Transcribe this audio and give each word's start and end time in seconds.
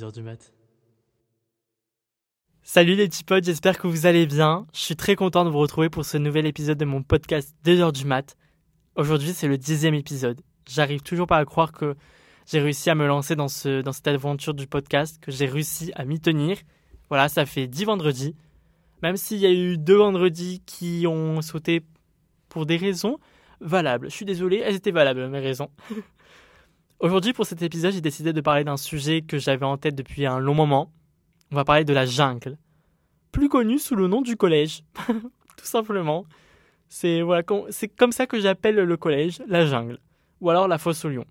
2h 0.00 0.12
du 0.12 0.22
mat. 0.22 0.52
Salut 2.62 2.94
les 2.94 3.08
petits 3.08 3.24
potes, 3.24 3.44
j'espère 3.44 3.78
que 3.78 3.86
vous 3.86 4.06
allez 4.06 4.26
bien. 4.26 4.66
Je 4.72 4.80
suis 4.80 4.96
très 4.96 5.14
content 5.14 5.44
de 5.44 5.50
vous 5.50 5.58
retrouver 5.58 5.90
pour 5.90 6.04
ce 6.04 6.16
nouvel 6.16 6.46
épisode 6.46 6.78
de 6.78 6.84
mon 6.84 7.02
podcast 7.02 7.54
2h 7.64 7.92
du 7.92 8.06
mat. 8.06 8.36
Aujourd'hui, 8.96 9.32
c'est 9.34 9.48
le 9.48 9.58
dixième 9.58 9.94
épisode. 9.94 10.40
J'arrive 10.66 11.02
toujours 11.02 11.26
pas 11.26 11.36
à 11.36 11.44
croire 11.44 11.72
que 11.72 11.96
j'ai 12.46 12.60
réussi 12.60 12.88
à 12.88 12.94
me 12.94 13.06
lancer 13.06 13.36
dans, 13.36 13.48
ce, 13.48 13.82
dans 13.82 13.92
cette 13.92 14.08
aventure 14.08 14.54
du 14.54 14.66
podcast, 14.66 15.18
que 15.20 15.30
j'ai 15.30 15.46
réussi 15.46 15.92
à 15.96 16.04
m'y 16.04 16.20
tenir. 16.20 16.56
Voilà, 17.08 17.28
ça 17.28 17.44
fait 17.44 17.66
10 17.66 17.84
vendredis. 17.84 18.34
Même 19.02 19.16
s'il 19.16 19.38
y 19.38 19.46
a 19.46 19.52
eu 19.52 19.76
deux 19.76 19.96
vendredis 19.96 20.62
qui 20.64 21.06
ont 21.06 21.42
sauté 21.42 21.82
pour 22.48 22.64
des 22.64 22.76
raisons 22.76 23.18
valables. 23.60 24.08
Je 24.08 24.14
suis 24.14 24.24
désolé, 24.24 24.62
elles 24.64 24.76
étaient 24.76 24.92
valables, 24.92 25.28
mes 25.28 25.40
raisons. 25.40 25.68
Aujourd'hui, 27.00 27.32
pour 27.32 27.46
cet 27.46 27.62
épisode, 27.62 27.94
j'ai 27.94 28.02
décidé 28.02 28.34
de 28.34 28.42
parler 28.42 28.62
d'un 28.62 28.76
sujet 28.76 29.22
que 29.22 29.38
j'avais 29.38 29.64
en 29.64 29.78
tête 29.78 29.94
depuis 29.94 30.26
un 30.26 30.38
long 30.38 30.52
moment. 30.52 30.92
On 31.50 31.56
va 31.56 31.64
parler 31.64 31.86
de 31.86 31.94
la 31.94 32.04
jungle, 32.04 32.58
plus 33.32 33.48
connue 33.48 33.78
sous 33.78 33.96
le 33.96 34.06
nom 34.06 34.20
du 34.20 34.36
collège, 34.36 34.84
tout 35.08 35.64
simplement. 35.64 36.26
C'est 36.90 37.22
voilà, 37.22 37.42
comme 37.42 38.12
ça 38.12 38.26
que 38.26 38.38
j'appelle 38.38 38.74
le 38.74 38.96
collège, 38.98 39.40
la 39.46 39.64
jungle, 39.64 39.98
ou 40.42 40.50
alors 40.50 40.68
la 40.68 40.76
fosse 40.76 41.02
au 41.06 41.08
lion. 41.08 41.24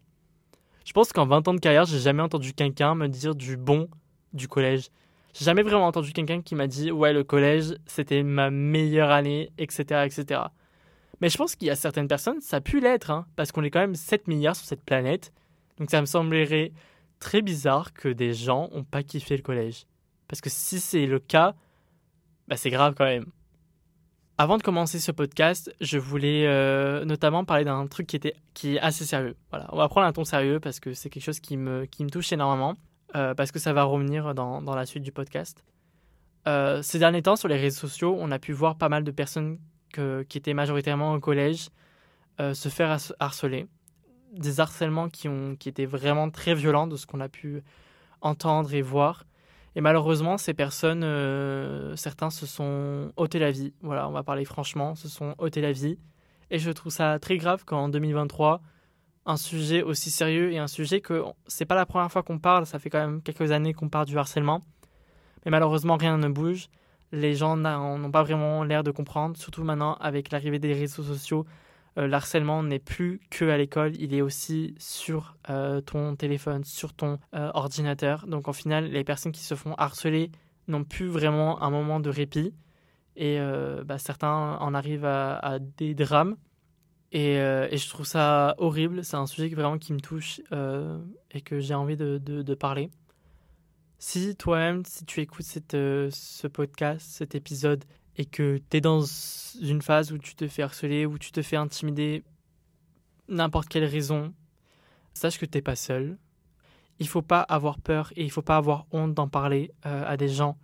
Je 0.85 0.91
pense 0.91 1.13
qu'en 1.13 1.27
20 1.27 1.47
ans 1.47 1.53
de 1.53 1.59
carrière, 1.59 1.85
j'ai 1.85 1.99
jamais 1.99 2.23
entendu 2.23 2.53
quelqu'un 2.53 2.95
me 2.95 3.05
dire 3.05 3.35
du 3.35 3.55
bon 3.55 3.87
du 4.33 4.47
collège. 4.47 4.87
J'ai 5.35 5.45
jamais 5.45 5.61
vraiment 5.61 5.85
entendu 5.85 6.13
quelqu'un 6.13 6.41
qui 6.41 6.55
m'a 6.55 6.65
dit 6.65 6.91
ouais 6.91 7.13
le 7.13 7.23
collège 7.23 7.75
c'était 7.85 8.23
ma 8.23 8.49
meilleure 8.49 9.11
année, 9.11 9.51
etc., 9.59 10.07
etc. 10.07 10.41
Mais 11.21 11.29
je 11.29 11.37
pense 11.37 11.55
qu'il 11.55 11.67
y 11.67 11.71
a 11.71 11.75
certaines 11.75 12.07
personnes, 12.07 12.41
ça 12.41 12.57
a 12.57 12.61
pu 12.61 12.79
l'être, 12.79 13.11
hein, 13.11 13.27
parce 13.35 13.51
qu'on 13.51 13.63
est 13.63 13.69
quand 13.69 13.81
même 13.81 13.93
7 13.93 14.27
milliards 14.27 14.55
sur 14.55 14.65
cette 14.65 14.83
planète. 14.83 15.31
Donc 15.79 15.89
ça 15.89 16.01
me 16.01 16.05
semblerait 16.05 16.73
très 17.19 17.41
bizarre 17.41 17.93
que 17.93 18.09
des 18.09 18.33
gens 18.33 18.69
n'ont 18.73 18.83
pas 18.83 19.03
kiffé 19.03 19.35
le 19.35 19.43
collège. 19.43 19.85
Parce 20.27 20.41
que 20.41 20.49
si 20.49 20.79
c'est 20.79 21.05
le 21.05 21.19
cas, 21.19 21.55
bah 22.47 22.57
c'est 22.57 22.69
grave 22.69 22.93
quand 22.97 23.05
même. 23.05 23.25
Avant 24.37 24.57
de 24.57 24.63
commencer 24.63 24.99
ce 24.99 25.11
podcast, 25.11 25.73
je 25.81 25.97
voulais 25.97 26.47
euh, 26.47 27.03
notamment 27.03 27.43
parler 27.43 27.65
d'un 27.65 27.87
truc 27.87 28.07
qui, 28.07 28.15
était, 28.15 28.35
qui 28.53 28.75
est 28.75 28.79
assez 28.79 29.03
sérieux. 29.03 29.35
Voilà, 29.49 29.67
on 29.73 29.77
va 29.77 29.89
prendre 29.89 30.07
un 30.07 30.13
ton 30.13 30.23
sérieux 30.23 30.61
parce 30.61 30.79
que 30.79 30.93
c'est 30.93 31.09
quelque 31.09 31.23
chose 31.23 31.41
qui 31.41 31.57
me, 31.57 31.85
qui 31.85 32.05
me 32.05 32.09
touche 32.09 32.31
énormément, 32.31 32.75
euh, 33.15 33.33
parce 33.33 33.51
que 33.51 33.59
ça 33.59 33.73
va 33.73 33.83
revenir 33.83 34.33
dans, 34.33 34.61
dans 34.61 34.75
la 34.75 34.85
suite 34.85 35.03
du 35.03 35.11
podcast. 35.11 35.61
Euh, 36.47 36.81
ces 36.81 36.99
derniers 36.99 37.21
temps, 37.21 37.35
sur 37.35 37.49
les 37.49 37.57
réseaux 37.57 37.79
sociaux, 37.79 38.15
on 38.17 38.31
a 38.31 38.39
pu 38.39 38.53
voir 38.53 38.77
pas 38.77 38.87
mal 38.87 39.03
de 39.03 39.11
personnes 39.11 39.59
qui 39.91 40.37
étaient 40.37 40.53
majoritairement 40.53 41.15
au 41.15 41.19
collège 41.19 41.69
se 42.37 42.69
faire 42.69 42.95
harceler 43.19 43.65
des 44.33 44.59
harcèlements 44.59 45.09
qui, 45.09 45.27
ont, 45.27 45.55
qui 45.55 45.69
étaient 45.69 45.85
vraiment 45.85 46.29
très 46.29 46.53
violents 46.53 46.87
de 46.87 46.95
ce 46.95 47.05
qu'on 47.05 47.19
a 47.19 47.29
pu 47.29 47.63
entendre 48.21 48.73
et 48.73 48.81
voir. 48.81 49.25
Et 49.75 49.81
malheureusement, 49.81 50.37
ces 50.37 50.53
personnes, 50.53 51.03
euh, 51.03 51.95
certains 51.95 52.29
se 52.29 52.45
sont 52.45 53.11
ôtés 53.17 53.39
la 53.39 53.51
vie. 53.51 53.73
Voilà, 53.81 54.07
on 54.09 54.11
va 54.11 54.23
parler 54.23 54.45
franchement, 54.45 54.95
se 54.95 55.07
sont 55.07 55.35
ôtés 55.37 55.61
la 55.61 55.71
vie. 55.71 55.97
Et 56.51 56.59
je 56.59 56.71
trouve 56.71 56.91
ça 56.91 57.19
très 57.19 57.37
grave 57.37 57.63
qu'en 57.65 57.89
2023, 57.89 58.61
un 59.25 59.37
sujet 59.37 59.83
aussi 59.83 60.09
sérieux 60.09 60.51
et 60.51 60.57
un 60.57 60.67
sujet 60.67 61.01
que 61.01 61.23
c'est 61.47 61.65
pas 61.65 61.75
la 61.75 61.85
première 61.85 62.11
fois 62.11 62.23
qu'on 62.23 62.39
parle, 62.39 62.65
ça 62.65 62.79
fait 62.79 62.89
quand 62.89 62.99
même 62.99 63.21
quelques 63.21 63.51
années 63.51 63.73
qu'on 63.73 63.89
parle 63.89 64.07
du 64.07 64.17
harcèlement. 64.17 64.65
Mais 65.45 65.51
malheureusement, 65.51 65.97
rien 65.97 66.17
ne 66.17 66.27
bouge. 66.27 66.67
Les 67.11 67.35
gens 67.35 67.55
n'ont 67.55 68.11
pas 68.11 68.23
vraiment 68.23 68.63
l'air 68.63 68.83
de 68.83 68.91
comprendre, 68.91 69.37
surtout 69.37 69.63
maintenant 69.63 69.95
avec 69.95 70.31
l'arrivée 70.31 70.59
des 70.59 70.73
réseaux 70.73 71.03
sociaux 71.03 71.45
euh, 71.97 72.07
l'harcèlement 72.07 72.63
n'est 72.63 72.79
plus 72.79 73.19
que 73.29 73.45
à 73.45 73.57
l'école, 73.57 73.95
il 73.97 74.13
est 74.13 74.21
aussi 74.21 74.75
sur 74.77 75.35
euh, 75.49 75.81
ton 75.81 76.15
téléphone, 76.15 76.63
sur 76.63 76.93
ton 76.93 77.19
euh, 77.33 77.51
ordinateur. 77.53 78.27
Donc 78.27 78.47
en 78.47 78.53
final, 78.53 78.85
les 78.85 79.03
personnes 79.03 79.31
qui 79.31 79.43
se 79.43 79.55
font 79.55 79.73
harceler 79.75 80.31
n'ont 80.67 80.83
plus 80.83 81.07
vraiment 81.07 81.61
un 81.61 81.69
moment 81.69 81.99
de 81.99 82.09
répit. 82.09 82.53
Et 83.15 83.37
bah, 83.85 83.97
certains 83.97 84.55
en 84.61 84.73
arrivent 84.73 85.03
à, 85.03 85.57
des 85.59 85.93
drames. 85.93 86.37
Et, 87.11 87.35
je 87.35 87.89
trouve 87.89 88.05
ça 88.05 88.55
horrible. 88.59 89.03
C'est 89.03 89.17
un 89.17 89.25
sujet 89.25 89.49
vraiment 89.49 89.77
qui 89.77 89.91
me 89.91 89.99
touche 89.99 90.39
et 91.31 91.41
que 91.41 91.59
j'ai 91.59 91.73
envie 91.73 91.97
de, 91.97 92.53
parler. 92.53 92.89
Si 93.97 94.37
toi-même, 94.37 94.85
si 94.85 95.03
tu 95.03 95.19
écoutes 95.19 95.43
ce 95.43 96.47
podcast, 96.47 97.05
cet 97.09 97.35
épisode, 97.35 97.83
et 98.19 98.25
que 98.25 98.59
tu 98.69 98.77
es 98.77 98.81
dans 98.81 99.01
une 99.61 99.81
phase 99.81 100.11
où 100.11 100.17
tu 100.17 100.35
te 100.35 100.47
fais 100.49 100.61
harceler, 100.61 101.05
où 101.05 101.17
tu 101.17 101.31
te 101.31 101.41
fais 101.41 101.55
intimider, 101.55 102.21
n'importe 103.29 103.69
quelle 103.69 103.85
raison, 103.85 104.33
sache 105.13 105.39
que 105.39 105.45
tu 105.45 105.57
n'es 105.57 105.61
pas 105.61 105.77
seul. 105.77 106.17
Il 106.99 107.07
faut 107.07 107.21
pas 107.21 107.39
avoir 107.39 107.79
peur 107.79 108.11
et 108.17 108.25
il 108.25 108.29
faut 108.29 108.41
pas 108.41 108.57
avoir 108.57 108.85
honte 108.91 109.13
d'en 109.13 109.29
parler 109.29 109.71
euh, 109.85 110.03
à 110.05 110.17
des 110.17 110.27
gens. 110.27 110.57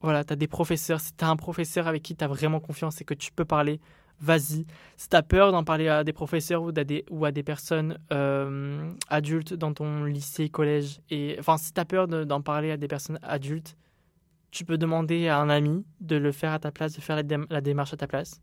Voilà, 0.00 0.24
tu 0.24 0.32
as 0.32 0.36
des 0.36 0.48
professeurs. 0.48 1.00
Si 1.00 1.12
tu 1.14 1.24
as 1.24 1.28
un 1.28 1.36
professeur 1.36 1.86
avec 1.86 2.02
qui 2.02 2.16
tu 2.16 2.24
as 2.24 2.28
vraiment 2.28 2.58
confiance 2.58 3.00
et 3.00 3.04
que 3.04 3.14
tu 3.14 3.30
peux 3.30 3.44
parler, 3.44 3.80
vas-y. 4.20 4.66
Si 4.96 5.08
tu 5.08 5.16
as 5.16 5.22
peur 5.22 5.52
d'en 5.52 5.62
parler 5.62 5.86
à 5.86 6.02
des 6.02 6.12
professeurs 6.12 6.64
ou 6.64 6.70
à 6.70 6.82
des, 6.82 7.04
ou 7.08 7.24
à 7.24 7.30
des 7.30 7.44
personnes 7.44 7.98
euh, 8.12 8.90
adultes 9.08 9.54
dans 9.54 9.72
ton 9.72 10.02
lycée, 10.02 10.48
collège, 10.48 11.00
et 11.08 11.36
enfin, 11.38 11.56
si 11.56 11.72
tu 11.72 11.80
as 11.80 11.84
peur 11.84 12.08
d'en 12.08 12.42
parler 12.42 12.72
à 12.72 12.76
des 12.76 12.88
personnes 12.88 13.20
adultes, 13.22 13.76
tu 14.50 14.64
peux 14.64 14.78
demander 14.78 15.28
à 15.28 15.38
un 15.38 15.48
ami 15.48 15.84
de 16.00 16.16
le 16.16 16.32
faire 16.32 16.52
à 16.52 16.58
ta 16.58 16.70
place, 16.70 16.94
de 16.94 17.00
faire 17.00 17.16
la, 17.50 17.60
démarche 17.60 17.92
à 17.92 17.96
ta 17.96 18.06
place. 18.06 18.40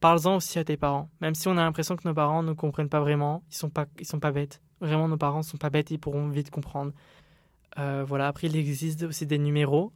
Parle-en 0.00 0.36
aussi 0.36 0.58
à 0.58 0.64
tes 0.64 0.76
parents. 0.76 1.10
Même 1.20 1.34
si 1.34 1.48
on 1.48 1.52
a 1.52 1.62
l'impression 1.62 1.96
que 1.96 2.06
nos 2.06 2.14
parents 2.14 2.42
ne 2.42 2.52
comprennent 2.52 2.88
pas 2.88 3.00
vraiment, 3.00 3.42
ils 3.50 3.56
sont 3.56 3.70
pas, 3.70 3.86
ils 3.98 4.06
sont 4.06 4.20
pas 4.20 4.32
bêtes. 4.32 4.60
Vraiment, 4.80 5.08
nos 5.08 5.16
parents 5.16 5.42
sont 5.42 5.58
pas 5.58 5.70
bêtes, 5.70 5.90
ils 5.90 5.98
pourront 5.98 6.28
vite 6.28 6.50
comprendre. 6.50 6.92
Euh, 7.78 8.04
voilà. 8.06 8.28
Après, 8.28 8.48
il 8.48 8.56
existe 8.56 9.02
aussi 9.04 9.26
des 9.26 9.38
numéros. 9.38 9.92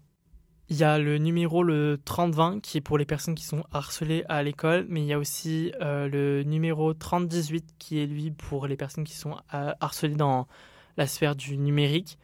Il 0.69 0.77
y 0.77 0.85
a 0.85 0.99
le 0.99 1.19
numéro 1.19 1.63
le 1.63 2.01
3020 2.05 2.61
qui 2.61 2.79
est 2.79 2.81
pour 2.81 2.99
les 2.99 3.05
personnes 3.05 3.37
qui 3.37 3.45
sont 3.45 3.63
harcelées 3.71 4.25
à 4.29 4.43
l'école, 4.43 4.87
mais 4.89 5.01
il 5.01 5.07
y 5.07 5.13
a 5.13 5.19
aussi 5.19 5.73
euh, 5.81 6.09
le 6.09 6.43
numéro 6.43 6.93
3018 6.93 7.75
qui 7.79 8.01
est 8.01 8.07
lui 8.07 8.33
pour 8.33 8.67
les 8.67 8.77
personnes 8.77 9.05
qui 9.05 9.15
sont 9.15 9.37
euh, 9.55 9.73
harcelées 9.81 10.17
dans 10.17 10.49
la 10.97 11.07
sphère 11.07 11.37
du 11.37 11.57
numérique. 11.57 12.19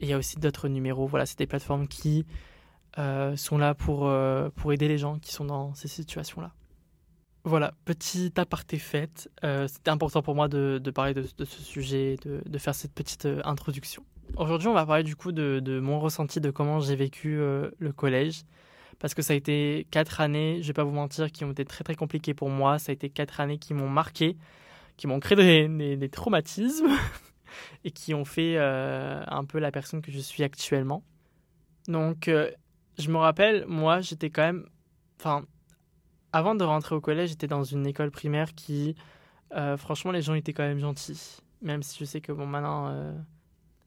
Et 0.00 0.06
il 0.06 0.08
y 0.08 0.12
a 0.12 0.18
aussi 0.18 0.38
d'autres 0.38 0.68
numéros. 0.68 1.06
Voilà, 1.06 1.26
c'est 1.26 1.38
des 1.38 1.46
plateformes 1.46 1.88
qui 1.88 2.26
euh, 2.98 3.36
sont 3.36 3.58
là 3.58 3.74
pour, 3.74 4.08
euh, 4.08 4.48
pour 4.56 4.72
aider 4.72 4.88
les 4.88 4.98
gens 4.98 5.18
qui 5.18 5.32
sont 5.32 5.44
dans 5.44 5.74
ces 5.74 5.88
situations-là. 5.88 6.52
Voilà, 7.44 7.72
petit 7.84 8.32
aparté 8.36 8.78
fait. 8.78 9.30
Euh, 9.44 9.68
C'était 9.68 9.90
important 9.90 10.22
pour 10.22 10.34
moi 10.34 10.48
de, 10.48 10.80
parler 10.94 11.14
de, 11.14 11.22
ce 11.22 11.62
sujet, 11.62 12.16
de, 12.24 12.42
de 12.44 12.58
faire 12.58 12.74
cette 12.74 12.92
petite 12.92 13.28
introduction. 13.44 14.04
Aujourd'hui, 14.36 14.68
on 14.68 14.74
va 14.74 14.84
parler 14.84 15.04
du 15.04 15.16
coup 15.16 15.32
de, 15.32 15.80
mon 15.80 16.00
ressenti 16.00 16.40
de 16.40 16.50
comment 16.50 16.80
j'ai 16.80 16.96
vécu 16.96 17.36
le 17.36 17.92
collège. 17.96 18.42
Parce 18.98 19.14
que 19.14 19.22
ça 19.22 19.32
a 19.32 19.36
été 19.36 19.86
quatre 19.92 20.20
années, 20.20 20.58
je 20.60 20.66
vais 20.66 20.72
pas 20.72 20.82
vous 20.82 20.90
mentir, 20.92 21.30
qui 21.30 21.44
ont 21.44 21.52
été 21.52 21.64
très 21.64 21.84
très 21.84 21.94
compliquées 21.94 22.34
pour 22.34 22.50
moi. 22.50 22.80
Ça 22.80 22.90
a 22.90 22.92
été 22.92 23.08
quatre 23.08 23.40
années 23.40 23.58
qui 23.58 23.72
m'ont 23.72 23.88
marqué, 23.88 24.36
qui 24.96 25.06
m'ont 25.06 25.20
créé 25.20 25.36
des, 25.68 25.96
des 25.96 26.08
traumatismes. 26.08 26.88
et 27.84 27.90
qui 27.90 28.14
ont 28.14 28.24
fait 28.24 28.56
euh, 28.56 29.22
un 29.26 29.44
peu 29.44 29.58
la 29.58 29.70
personne 29.70 30.02
que 30.02 30.12
je 30.12 30.18
suis 30.18 30.42
actuellement. 30.42 31.02
Donc, 31.86 32.28
euh, 32.28 32.50
je 32.98 33.10
me 33.10 33.16
rappelle, 33.16 33.64
moi, 33.66 34.00
j'étais 34.00 34.30
quand 34.30 34.42
même. 34.42 34.66
Enfin, 35.18 35.44
avant 36.32 36.54
de 36.54 36.64
rentrer 36.64 36.94
au 36.94 37.00
collège, 37.00 37.30
j'étais 37.30 37.46
dans 37.46 37.64
une 37.64 37.86
école 37.86 38.10
primaire 38.10 38.54
qui. 38.54 38.94
Euh, 39.54 39.76
franchement, 39.76 40.12
les 40.12 40.22
gens 40.22 40.34
étaient 40.34 40.52
quand 40.52 40.64
même 40.64 40.78
gentils. 40.78 41.38
Même 41.62 41.82
si 41.82 41.98
je 41.98 42.04
sais 42.04 42.20
que, 42.20 42.32
bon, 42.32 42.46
maintenant, 42.46 43.16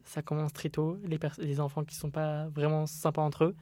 ça 0.03 0.21
commence 0.21 0.51
très 0.51 0.69
tôt, 0.69 0.97
les, 1.05 1.19
les 1.37 1.59
enfants 1.59 1.85
qui 1.85 1.95
sont 1.95 2.11
pas 2.11 2.47
vraiment 2.49 2.85
sympas 2.85 3.21
entre 3.21 3.45
eux. 3.45 3.55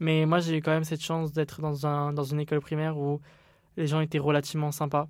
Mais 0.00 0.26
moi, 0.26 0.40
j'ai 0.40 0.58
eu 0.58 0.62
quand 0.62 0.70
même 0.70 0.84
cette 0.84 1.02
chance 1.02 1.32
d'être 1.32 1.60
dans, 1.60 1.86
un, 1.86 2.12
dans 2.12 2.24
une 2.24 2.40
école 2.40 2.60
primaire 2.60 2.96
où 2.96 3.20
les 3.76 3.86
gens 3.86 4.00
étaient 4.00 4.18
relativement 4.18 4.72
sympas. 4.72 5.08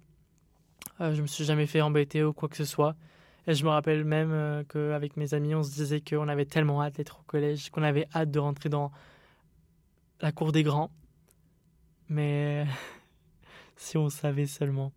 je 0.98 1.20
me 1.20 1.26
suis 1.26 1.44
jamais 1.44 1.66
fait 1.66 1.80
embêter 1.80 2.24
ou 2.24 2.32
quoi 2.32 2.48
que 2.48 2.56
ce 2.56 2.64
soit. 2.64 2.96
Et 3.46 3.54
je 3.54 3.64
me 3.64 3.70
rappelle 3.70 4.04
même 4.04 4.32
euh, 4.32 4.64
qu'avec 4.64 5.16
mes 5.16 5.34
amis, 5.34 5.54
on 5.54 5.62
se 5.62 5.70
disait 5.70 6.00
qu'on 6.00 6.28
avait 6.28 6.46
tellement 6.46 6.82
hâte 6.82 6.94
d'être 6.96 7.20
au 7.20 7.22
collège, 7.24 7.70
qu'on 7.70 7.82
avait 7.82 8.08
hâte 8.14 8.30
de 8.30 8.38
rentrer 8.38 8.70
dans 8.70 8.90
la 10.20 10.32
cour 10.32 10.50
des 10.50 10.62
grands. 10.62 10.90
Mais 12.08 12.66
si 13.76 13.98
on 13.98 14.08
savait 14.08 14.46
seulement. 14.46 14.92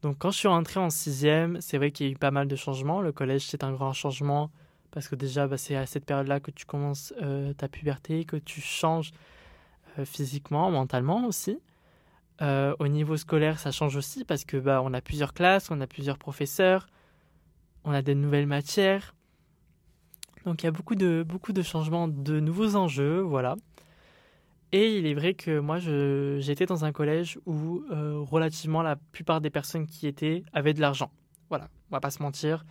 Donc 0.00 0.18
quand 0.18 0.30
je 0.30 0.38
suis 0.38 0.48
rentré 0.48 0.80
en 0.80 0.88
sixième, 0.88 1.60
c'est 1.60 1.76
vrai 1.76 1.90
qu'il 1.90 2.06
y 2.06 2.08
a 2.08 2.12
eu 2.12 2.16
pas 2.16 2.30
mal 2.30 2.48
de 2.48 2.56
changements. 2.56 3.02
Le 3.02 3.12
collège, 3.12 3.46
c'est 3.46 3.64
un 3.64 3.72
grand 3.72 3.92
changement 3.92 4.50
parce 4.90 5.08
que 5.08 5.14
déjà, 5.14 5.46
bah, 5.46 5.58
c'est 5.58 5.76
à 5.76 5.84
cette 5.84 6.06
période-là 6.06 6.40
que 6.40 6.50
tu 6.50 6.64
commences 6.64 7.12
euh, 7.22 7.52
ta 7.52 7.68
puberté, 7.68 8.24
que 8.24 8.36
tu 8.36 8.62
changes 8.62 9.12
euh, 9.98 10.06
physiquement, 10.06 10.70
mentalement 10.70 11.26
aussi. 11.26 11.58
au 12.40 12.88
niveau 12.88 13.16
scolaire, 13.16 13.58
ça 13.58 13.70
change 13.70 13.94
aussi 13.94 14.24
parce 14.24 14.44
que 14.44 14.56
bah, 14.56 14.80
on 14.82 14.94
a 14.94 15.02
plusieurs 15.02 15.34
classes, 15.34 15.70
on 15.70 15.80
a 15.82 15.86
plusieurs 15.86 16.18
professeurs 16.18 16.88
on 17.84 17.92
a 17.92 18.02
des 18.02 18.14
nouvelles 18.14 18.46
matières. 18.46 19.14
Donc 20.44 20.62
il 20.62 20.66
y 20.66 20.68
a 20.68 20.72
beaucoup 20.72 20.94
de, 20.94 21.24
beaucoup 21.26 21.52
de 21.52 21.62
changements, 21.62 22.08
de 22.08 22.40
nouveaux 22.40 22.76
enjeux, 22.76 23.20
voilà. 23.20 23.56
Et 24.72 24.96
il 24.98 25.06
est 25.06 25.14
vrai 25.14 25.34
que 25.34 25.58
moi, 25.58 25.78
j'étais 25.78 26.64
dans 26.64 26.84
un 26.84 26.92
collège 26.92 27.38
où 27.44 27.84
euh, 27.90 28.18
relativement 28.20 28.82
la 28.82 28.96
plupart 28.96 29.40
des 29.42 29.50
personnes 29.50 29.86
qui 29.86 30.06
étaient 30.06 30.42
avaient 30.54 30.72
de 30.72 30.80
l'argent. 30.80 31.10
Voilà, 31.50 31.68
on 31.90 31.96
va 31.96 32.00
pas 32.00 32.10
se 32.10 32.22
mentir. 32.22 32.64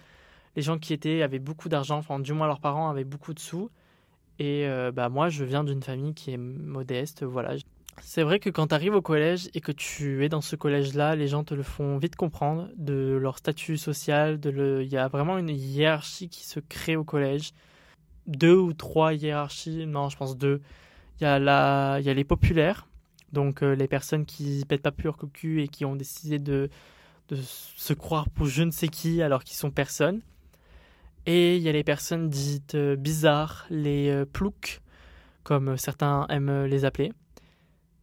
les 0.56 0.62
gens 0.64 0.80
qui 0.80 0.94
étaient 0.94 1.22
avaient 1.22 1.40
beaucoup 1.40 1.70
d'argent, 1.70 1.98
enfin 1.98 2.20
du 2.20 2.34
moins 2.34 2.48
leurs 2.48 2.60
parents 2.60 2.90
avaient 2.90 3.04
beaucoup 3.04 3.34
de 3.34 3.40
sous. 3.40 3.70
Et 4.40 4.68
euh, 4.68 4.92
bah 4.92 5.10
moi, 5.10 5.30
je 5.30 5.44
viens 5.44 5.64
d'une 5.64 5.84
famille 5.84 6.16
qui 6.16 6.32
est 6.32 6.38
modeste, 6.38 7.24
voilà. 7.24 7.56
C'est 8.04 8.24
vrai 8.24 8.40
que 8.40 8.50
quand 8.50 8.68
tu 8.68 8.76
arrives 8.76 8.96
au 8.96 9.02
collège 9.02 9.50
et 9.54 9.62
que 9.62 9.72
tu 9.72 10.26
es 10.26 10.30
dans 10.30 10.42
ce 10.42 10.56
collège-là, 10.56 11.16
les 11.16 11.28
gens 11.28 11.44
te 11.44 11.54
le 11.54 11.64
font 11.64 11.98
vite 11.98 12.16
comprendre 12.16 12.70
de 12.76 13.18
leur 13.22 13.38
statut 13.38 13.78
social. 13.78 14.40
De. 14.40 14.82
Il 14.84 14.92
y 14.92 14.98
a 14.98 15.08
vraiment 15.08 15.38
une 15.38 15.50
hiérarchie 15.50 16.28
qui 16.28 16.46
se 16.46 16.60
crée 16.60 16.96
au 16.96 17.04
collège. 17.04 17.52
Deux 18.28 18.56
ou 18.56 18.74
trois 18.74 19.14
hiérarchies, 19.14 19.86
non, 19.86 20.10
je 20.10 20.18
pense 20.18 20.38
deux. 20.38 20.62
Il 21.20 21.24
y 21.24 21.28
a, 21.28 22.00
les 22.00 22.24
populaires, 22.24 22.88
donc 23.32 23.62
euh, 23.62 23.76
les 23.76 23.88
personnes 23.88 24.26
qui 24.26 24.66
pètent 24.68 24.82
pas 24.82 24.92
pur 24.92 25.18
cocu 25.18 25.62
et 25.62 25.68
qui 25.68 25.86
ont 25.86 25.96
décidé 25.96 26.40
de, 26.40 26.70
de 27.30 27.38
se 27.38 27.94
croire 27.94 28.30
pour 28.30 28.48
je 28.48 28.64
ne 28.64 28.72
sais 28.72 28.88
qui 28.88 29.22
alors 29.22 29.44
qu'ils 29.44 29.58
sont 29.58 29.70
personne. 29.70 30.22
Et 31.28 31.58
il 31.58 31.62
y 31.62 31.70
a 31.70 31.72
les 31.72 31.84
personnes 31.84 32.30
dites 32.30 32.74
euh, 32.74 32.96
bizarres, 32.96 33.68
les 33.70 34.10
euh, 34.10 34.26
ploucs, 34.26 34.82
comme 35.44 35.78
certains 35.78 36.26
aiment 36.30 36.66
les 36.66 36.84
appeler. 36.86 37.12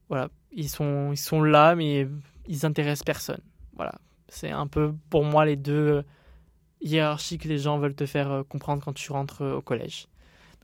Voilà, 0.09 0.29
ils 0.53 0.69
sont, 0.69 1.13
ils 1.13 1.19
sont 1.19 1.43
là, 1.43 1.75
mais 1.75 2.09
ils 2.47 2.67
intéressent 2.67 3.05
personne. 3.05 3.41
Voilà, 3.77 3.95
c'est 4.29 4.51
un 4.51 4.67
peu 4.67 4.95
pour 5.11 5.25
moi 5.25 5.45
les 5.45 5.57
deux 5.57 6.05
hiérarchies 6.81 7.39
que 7.39 7.49
les 7.49 7.59
gens 7.59 7.79
veulent 7.79 7.95
te 7.95 8.07
faire 8.07 8.31
euh, 8.31 8.43
comprendre 8.43 8.83
quand 8.83 8.93
tu 8.93 9.13
rentres 9.13 9.43
au 9.43 9.61
collège. 9.61 10.09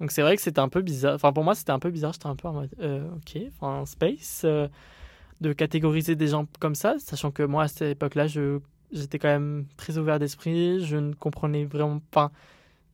Donc 0.00 0.10
c'est 0.10 0.22
vrai 0.22 0.36
que 0.36 0.42
c'était 0.42 0.60
un 0.60 0.68
peu 0.68 0.82
bizarre. 0.82 1.14
Enfin, 1.14 1.32
pour 1.32 1.44
moi, 1.44 1.54
c'était 1.54 1.72
un 1.72 1.78
peu 1.78 1.90
bizarre. 1.90 2.12
J'étais 2.12 2.26
un 2.26 2.36
peu 2.36 2.48
en 2.48 2.52
mode, 2.52 2.70
ok, 2.80 3.42
enfin, 3.48 3.86
space, 3.86 4.44
de 4.44 5.52
catégoriser 5.52 6.16
des 6.16 6.28
gens 6.28 6.46
comme 6.58 6.74
ça, 6.74 6.96
sachant 6.98 7.30
que 7.30 7.44
moi, 7.44 7.64
à 7.64 7.68
cette 7.68 7.92
époque-là, 7.92 8.26
je 8.26 8.58
j'étais 8.94 9.18
quand 9.18 9.28
même 9.28 9.66
très 9.76 9.98
ouvert 9.98 10.18
d'esprit, 10.18 10.84
je 10.84 10.96
ne 10.96 11.12
comprenais 11.12 11.64
vraiment 11.64 12.00
pas. 12.10 12.30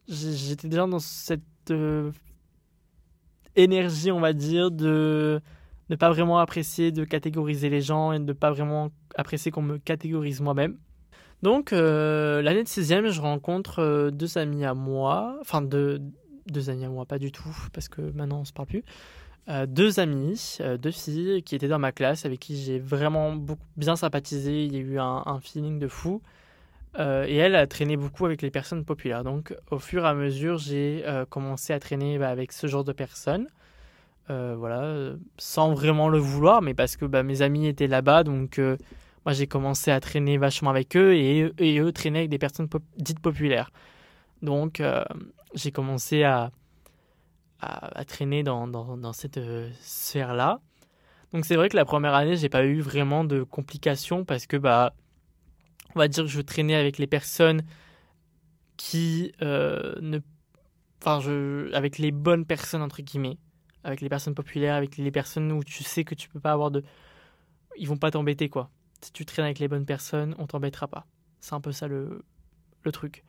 J'étais 0.08 0.68
déjà 0.68 0.86
dans 0.86 0.98
cette 0.98 1.42
euh, 1.70 2.10
énergie, 3.54 4.10
on 4.10 4.20
va 4.20 4.32
dire, 4.32 4.70
de 4.70 5.40
ne 5.90 5.96
pas 5.96 6.08
vraiment 6.08 6.38
apprécier 6.38 6.92
de 6.92 7.04
catégoriser 7.04 7.68
les 7.68 7.80
gens 7.80 8.12
et 8.12 8.18
ne 8.18 8.32
pas 8.32 8.50
vraiment 8.50 8.90
apprécier 9.16 9.50
qu'on 9.50 9.62
me 9.62 9.76
catégorise 9.76 10.40
moi-même. 10.40 10.78
Donc, 11.42 11.72
euh, 11.72 12.42
l'année 12.42 12.62
de 12.62 12.68
6 12.68 12.84
je 12.88 13.20
rencontre 13.20 13.80
euh, 13.80 14.10
deux 14.10 14.38
amis 14.38 14.64
à 14.64 14.74
moi, 14.74 15.36
enfin 15.40 15.62
deux, 15.62 16.00
deux 16.46 16.70
amis 16.70 16.84
à 16.84 16.88
moi, 16.88 17.06
pas 17.06 17.18
du 17.18 17.32
tout, 17.32 17.54
parce 17.72 17.88
que 17.88 18.02
maintenant 18.12 18.40
on 18.40 18.44
se 18.44 18.52
parle 18.52 18.68
plus. 18.68 18.84
Euh, 19.48 19.66
deux 19.66 19.98
amies, 19.98 20.58
euh, 20.60 20.76
deux 20.76 20.92
filles 20.92 21.42
qui 21.42 21.56
étaient 21.56 21.66
dans 21.66 21.78
ma 21.78 21.90
classe, 21.90 22.24
avec 22.24 22.38
qui 22.38 22.56
j'ai 22.62 22.78
vraiment 22.78 23.32
beaucoup, 23.32 23.64
bien 23.76 23.96
sympathisé. 23.96 24.64
Il 24.64 24.72
y 24.74 24.76
a 24.76 24.80
eu 24.80 24.98
un, 25.00 25.40
feeling 25.40 25.78
de 25.80 25.88
fou. 25.88 26.22
Et 26.98 27.36
elle 27.36 27.54
a 27.54 27.66
traîné 27.68 27.96
beaucoup 27.96 28.26
avec 28.26 28.42
les 28.42 28.50
personnes 28.50 28.84
populaires. 28.84 29.24
Donc, 29.24 29.54
au 29.70 29.78
fur 29.78 30.04
et 30.04 30.08
à 30.08 30.14
mesure, 30.14 30.58
j'ai 30.58 31.04
commencé 31.30 31.72
à 31.72 31.78
traîner 31.78 32.18
bah, 32.18 32.28
avec 32.28 32.52
ce 32.52 32.66
genre 32.66 32.84
de 32.84 32.92
personnes. 32.92 33.46
Voilà, 34.56 35.12
sans 35.38 35.74
vraiment 35.74 36.08
le 36.08 36.18
vouloir, 36.18 36.62
mais 36.62 36.74
parce 36.74 36.96
que 36.96 37.04
bah, 37.04 37.22
mes 37.22 37.42
amis 37.42 37.66
étaient 37.66 37.86
là-bas. 37.86 38.24
Donc, 38.24 38.58
moi, 38.58 39.32
j'ai 39.32 39.46
commencé 39.46 39.90
à 39.90 40.00
traîner 40.00 40.38
vachement 40.38 40.70
avec 40.70 40.96
eux 40.96 41.14
et, 41.14 41.52
eux 41.78 41.92
traînaient 41.92 42.20
avec 42.20 42.30
des 42.30 42.38
personnes 42.38 42.68
dites 42.96 43.20
populaires. 43.20 43.70
Donc, 44.42 44.82
j'ai 45.54 45.72
commencé 45.72 46.22
à 46.22 46.50
à, 47.62 48.04
traîner 48.04 48.42
dans, 48.42 48.66
dans, 48.66 48.96
dans 48.96 49.12
cette 49.12 49.38
euh, 49.38 49.70
sphère-là. 49.80 50.60
Donc 51.32 51.44
c'est 51.44 51.56
vrai 51.56 51.68
que 51.68 51.76
la 51.76 51.84
première 51.84 52.14
année, 52.14 52.36
j'ai 52.36 52.48
pas 52.48 52.64
eu 52.64 52.80
vraiment 52.80 53.24
de 53.24 53.42
complications 53.42 54.24
parce 54.24 54.46
que 54.46 54.56
bah 54.56 54.94
on 55.94 55.98
va 55.98 56.08
dire 56.08 56.24
que 56.24 56.30
je 56.30 56.40
traînais 56.40 56.74
avec 56.74 56.98
les 56.98 57.06
personnes 57.06 57.62
qui 58.76 59.32
euh, 59.42 59.94
ne 60.00 60.18
enfin 61.00 61.20
je 61.20 61.72
avec 61.72 61.98
les 61.98 62.10
bonnes 62.10 62.44
personnes 62.44 62.82
entre 62.82 63.02
guillemets, 63.02 63.38
avec 63.84 64.00
les 64.00 64.08
personnes 64.08 64.34
populaires, 64.34 64.74
avec 64.74 64.96
les 64.96 65.10
personnes 65.10 65.52
où 65.52 65.64
tu 65.64 65.84
sais 65.84 66.04
que 66.04 66.14
tu 66.14 66.28
peux 66.28 66.40
pas 66.40 66.52
avoir 66.52 66.70
de 66.70 66.84
ils 67.76 67.88
vont 67.88 67.96
pas 67.96 68.10
t'embêter 68.10 68.48
quoi. 68.48 68.70
Si 69.00 69.12
tu 69.12 69.24
traînes 69.24 69.46
avec 69.46 69.58
les 69.58 69.68
bonnes 69.68 69.86
personnes, 69.86 70.34
on 70.38 70.46
t'embêtera 70.46 70.88
pas. 70.88 71.06
C'est 71.40 71.54
un 71.54 71.60
peu 71.60 71.72
ça 71.72 71.88
le 71.88 72.24
le 72.82 72.92
truc. 72.92 73.24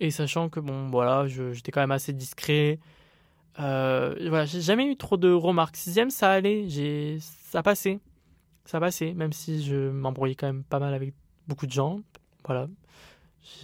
Et 0.00 0.10
sachant 0.10 0.48
que 0.48 0.60
bon 0.60 0.88
voilà, 0.88 1.26
j'étais 1.26 1.72
quand 1.72 1.80
même 1.80 1.90
assez 1.90 2.12
discret, 2.12 2.78
euh, 3.60 4.14
voilà, 4.28 4.44
j'ai 4.44 4.60
jamais 4.60 4.86
eu 4.86 4.96
trop 4.96 5.16
de 5.16 5.32
remarques. 5.32 5.76
Sixième, 5.76 6.10
ça 6.10 6.30
allait, 6.30 6.68
j'ai, 6.68 7.18
ça 7.20 7.62
passait, 7.62 7.98
ça 8.64 8.78
passait, 8.80 9.14
même 9.14 9.32
si 9.32 9.64
je 9.64 9.90
m'embrouillais 9.90 10.36
quand 10.36 10.46
même 10.46 10.64
pas 10.64 10.78
mal 10.78 10.94
avec 10.94 11.14
beaucoup 11.48 11.66
de 11.66 11.72
gens. 11.72 12.00
Voilà. 12.44 12.68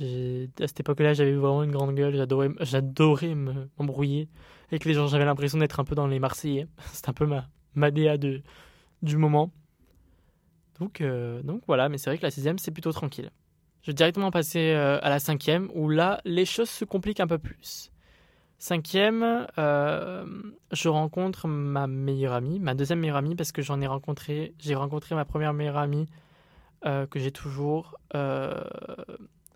À 0.01 0.67
cette 0.67 0.81
époque-là, 0.81 1.15
j'avais 1.15 1.35
vraiment 1.35 1.63
une 1.63 1.71
grande 1.71 1.95
gueule, 1.95 2.17
j'adorais, 2.17 2.51
j'adorais 2.61 3.35
m'embrouiller 3.35 4.29
avec 4.75 4.85
les 4.85 4.95
gens. 4.95 5.07
J'avais 5.07 5.25
l'impression 5.25 5.59
d'être 5.59 5.81
un 5.81 5.85
peu 5.85 5.95
dans 5.95 6.07
les 6.07 6.19
Marseillais. 6.19 6.67
C'était 6.93 7.11
un 7.11 7.15
peu 7.15 7.27
ma, 7.27 7.49
ma 7.75 7.91
DA 7.91 8.19
de, 8.19 8.43
du 9.03 9.17
moment. 9.17 9.51
Donc, 10.81 11.01
euh, 11.01 11.43
donc 11.43 11.63
voilà, 11.67 11.89
mais 11.89 11.99
c'est 11.99 12.11
vrai 12.11 12.19
que 12.19 12.25
la 12.25 12.31
sixième, 12.31 12.59
c'est 12.59 12.73
plutôt 12.73 12.93
tranquille. 12.93 13.31
Je 13.83 13.91
vais 13.91 13.95
directement 13.95 14.31
passer 14.31 14.73
euh, 14.73 14.99
à 15.03 15.11
la 15.11 15.19
cinquième, 15.19 15.71
où 15.75 15.89
là, 15.89 16.21
les 16.25 16.45
choses 16.45 16.71
se 16.71 16.85
compliquent 16.85 17.21
un 17.21 17.27
peu 17.27 17.39
plus. 17.39 17.93
Cinquième, 18.59 19.47
euh, 19.59 20.25
je 20.73 20.89
rencontre 20.89 21.47
ma 21.49 21.87
meilleure 21.87 22.33
amie, 22.33 22.59
ma 22.61 22.75
deuxième 22.75 23.01
meilleure 23.01 23.17
amie, 23.17 23.37
parce 23.37 23.53
que 23.53 23.63
j'en 23.63 23.81
ai 23.81 23.87
rencontré, 23.87 24.55
j'ai 24.59 24.75
rencontré 24.75 25.15
ma 25.15 25.25
première 25.25 25.53
meilleure 25.53 25.79
amie 25.79 26.07
que 27.11 27.19
j'ai 27.19 27.33
toujours 27.33 27.97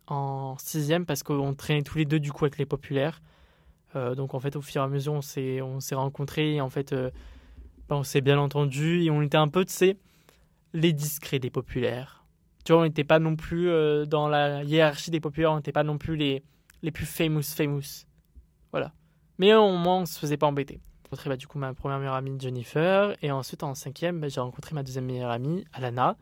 en 0.07 0.57
sixième, 0.59 1.05
parce 1.05 1.23
qu'on 1.23 1.55
traînait 1.55 1.83
tous 1.83 1.99
les 1.99 2.07
deux 2.07 2.21
du 2.21 2.33
coup 2.33 2.47
avec 2.47 2.57
les 2.57 2.65
populaires. 2.65 3.21
Donc 3.95 4.35
en 4.35 4.41
fait, 4.41 4.57
au 4.57 4.61
fur 4.61 4.83
et 4.83 4.85
à 4.85 4.89
mesure, 4.89 5.13
on 5.13 5.23
s'est, 5.23 5.61
on 5.63 5.81
s'est 5.81 5.95
rencontrés 5.95 6.55
et 6.55 6.61
en 6.61 6.71
fait, 6.71 6.93
ben, 6.93 7.97
on 7.97 8.03
s'est 8.03 8.21
bien 8.21 8.39
entendu 8.39 9.03
et 9.03 9.11
on 9.11 9.23
était 9.23 9.37
un 9.37 9.49
peu, 9.49 9.65
tu 9.65 9.73
sais, 9.73 9.97
les 10.73 10.93
discrets 10.93 11.39
des 11.39 11.51
populaires. 11.51 12.25
Tu 12.65 12.73
vois, 12.73 12.83
on 12.83 12.85
n'était 12.85 13.05
pas 13.05 13.19
non 13.19 13.35
plus 13.35 13.71
dans 14.07 14.29
la 14.29 14.63
hiérarchie 14.63 15.11
des 15.11 15.21
populaires, 15.21 15.53
on 15.53 15.57
n'était 15.57 15.73
pas 15.73 15.85
non 15.85 15.99
plus 15.99 16.17
les, 16.17 16.43
les 16.83 16.91
plus 16.91 17.07
famous, 17.07 17.43
famous. 17.43 18.07
Voilà. 18.73 18.93
Mais 19.39 19.55
au 19.55 19.77
moins, 19.77 20.03
on 20.03 20.07
se 20.07 20.19
faisait 20.19 20.37
pas 20.37 20.47
embêter. 20.47 20.81
J'ai 21.09 21.11
rencontré 21.11 21.31
bah, 21.31 21.37
du 21.37 21.47
coup 21.47 21.59
ma 21.59 21.73
première 21.73 21.99
meilleure 21.99 22.15
amie 22.15 22.37
Jennifer. 22.39 23.17
Et 23.23 23.31
ensuite, 23.31 23.63
en 23.63 23.75
cinquième, 23.75 24.21
bah, 24.21 24.29
j'ai 24.29 24.41
rencontré 24.41 24.75
ma 24.75 24.83
deuxième 24.83 25.07
meilleure 25.07 25.31
amie, 25.31 25.65
Alana, 25.73 26.17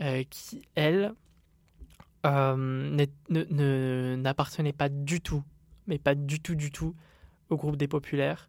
euh, 0.00 0.24
qui, 0.28 0.62
elle, 0.74 1.12
euh, 2.26 3.06
n'appartenait 4.16 4.72
pas 4.72 4.88
du 4.88 5.20
tout, 5.20 5.44
mais 5.88 5.98
pas 5.98 6.14
du 6.14 6.40
tout, 6.40 6.54
du 6.54 6.70
tout, 6.70 6.94
au 7.50 7.56
groupe 7.56 7.76
des 7.76 7.88
populaires. 7.88 8.48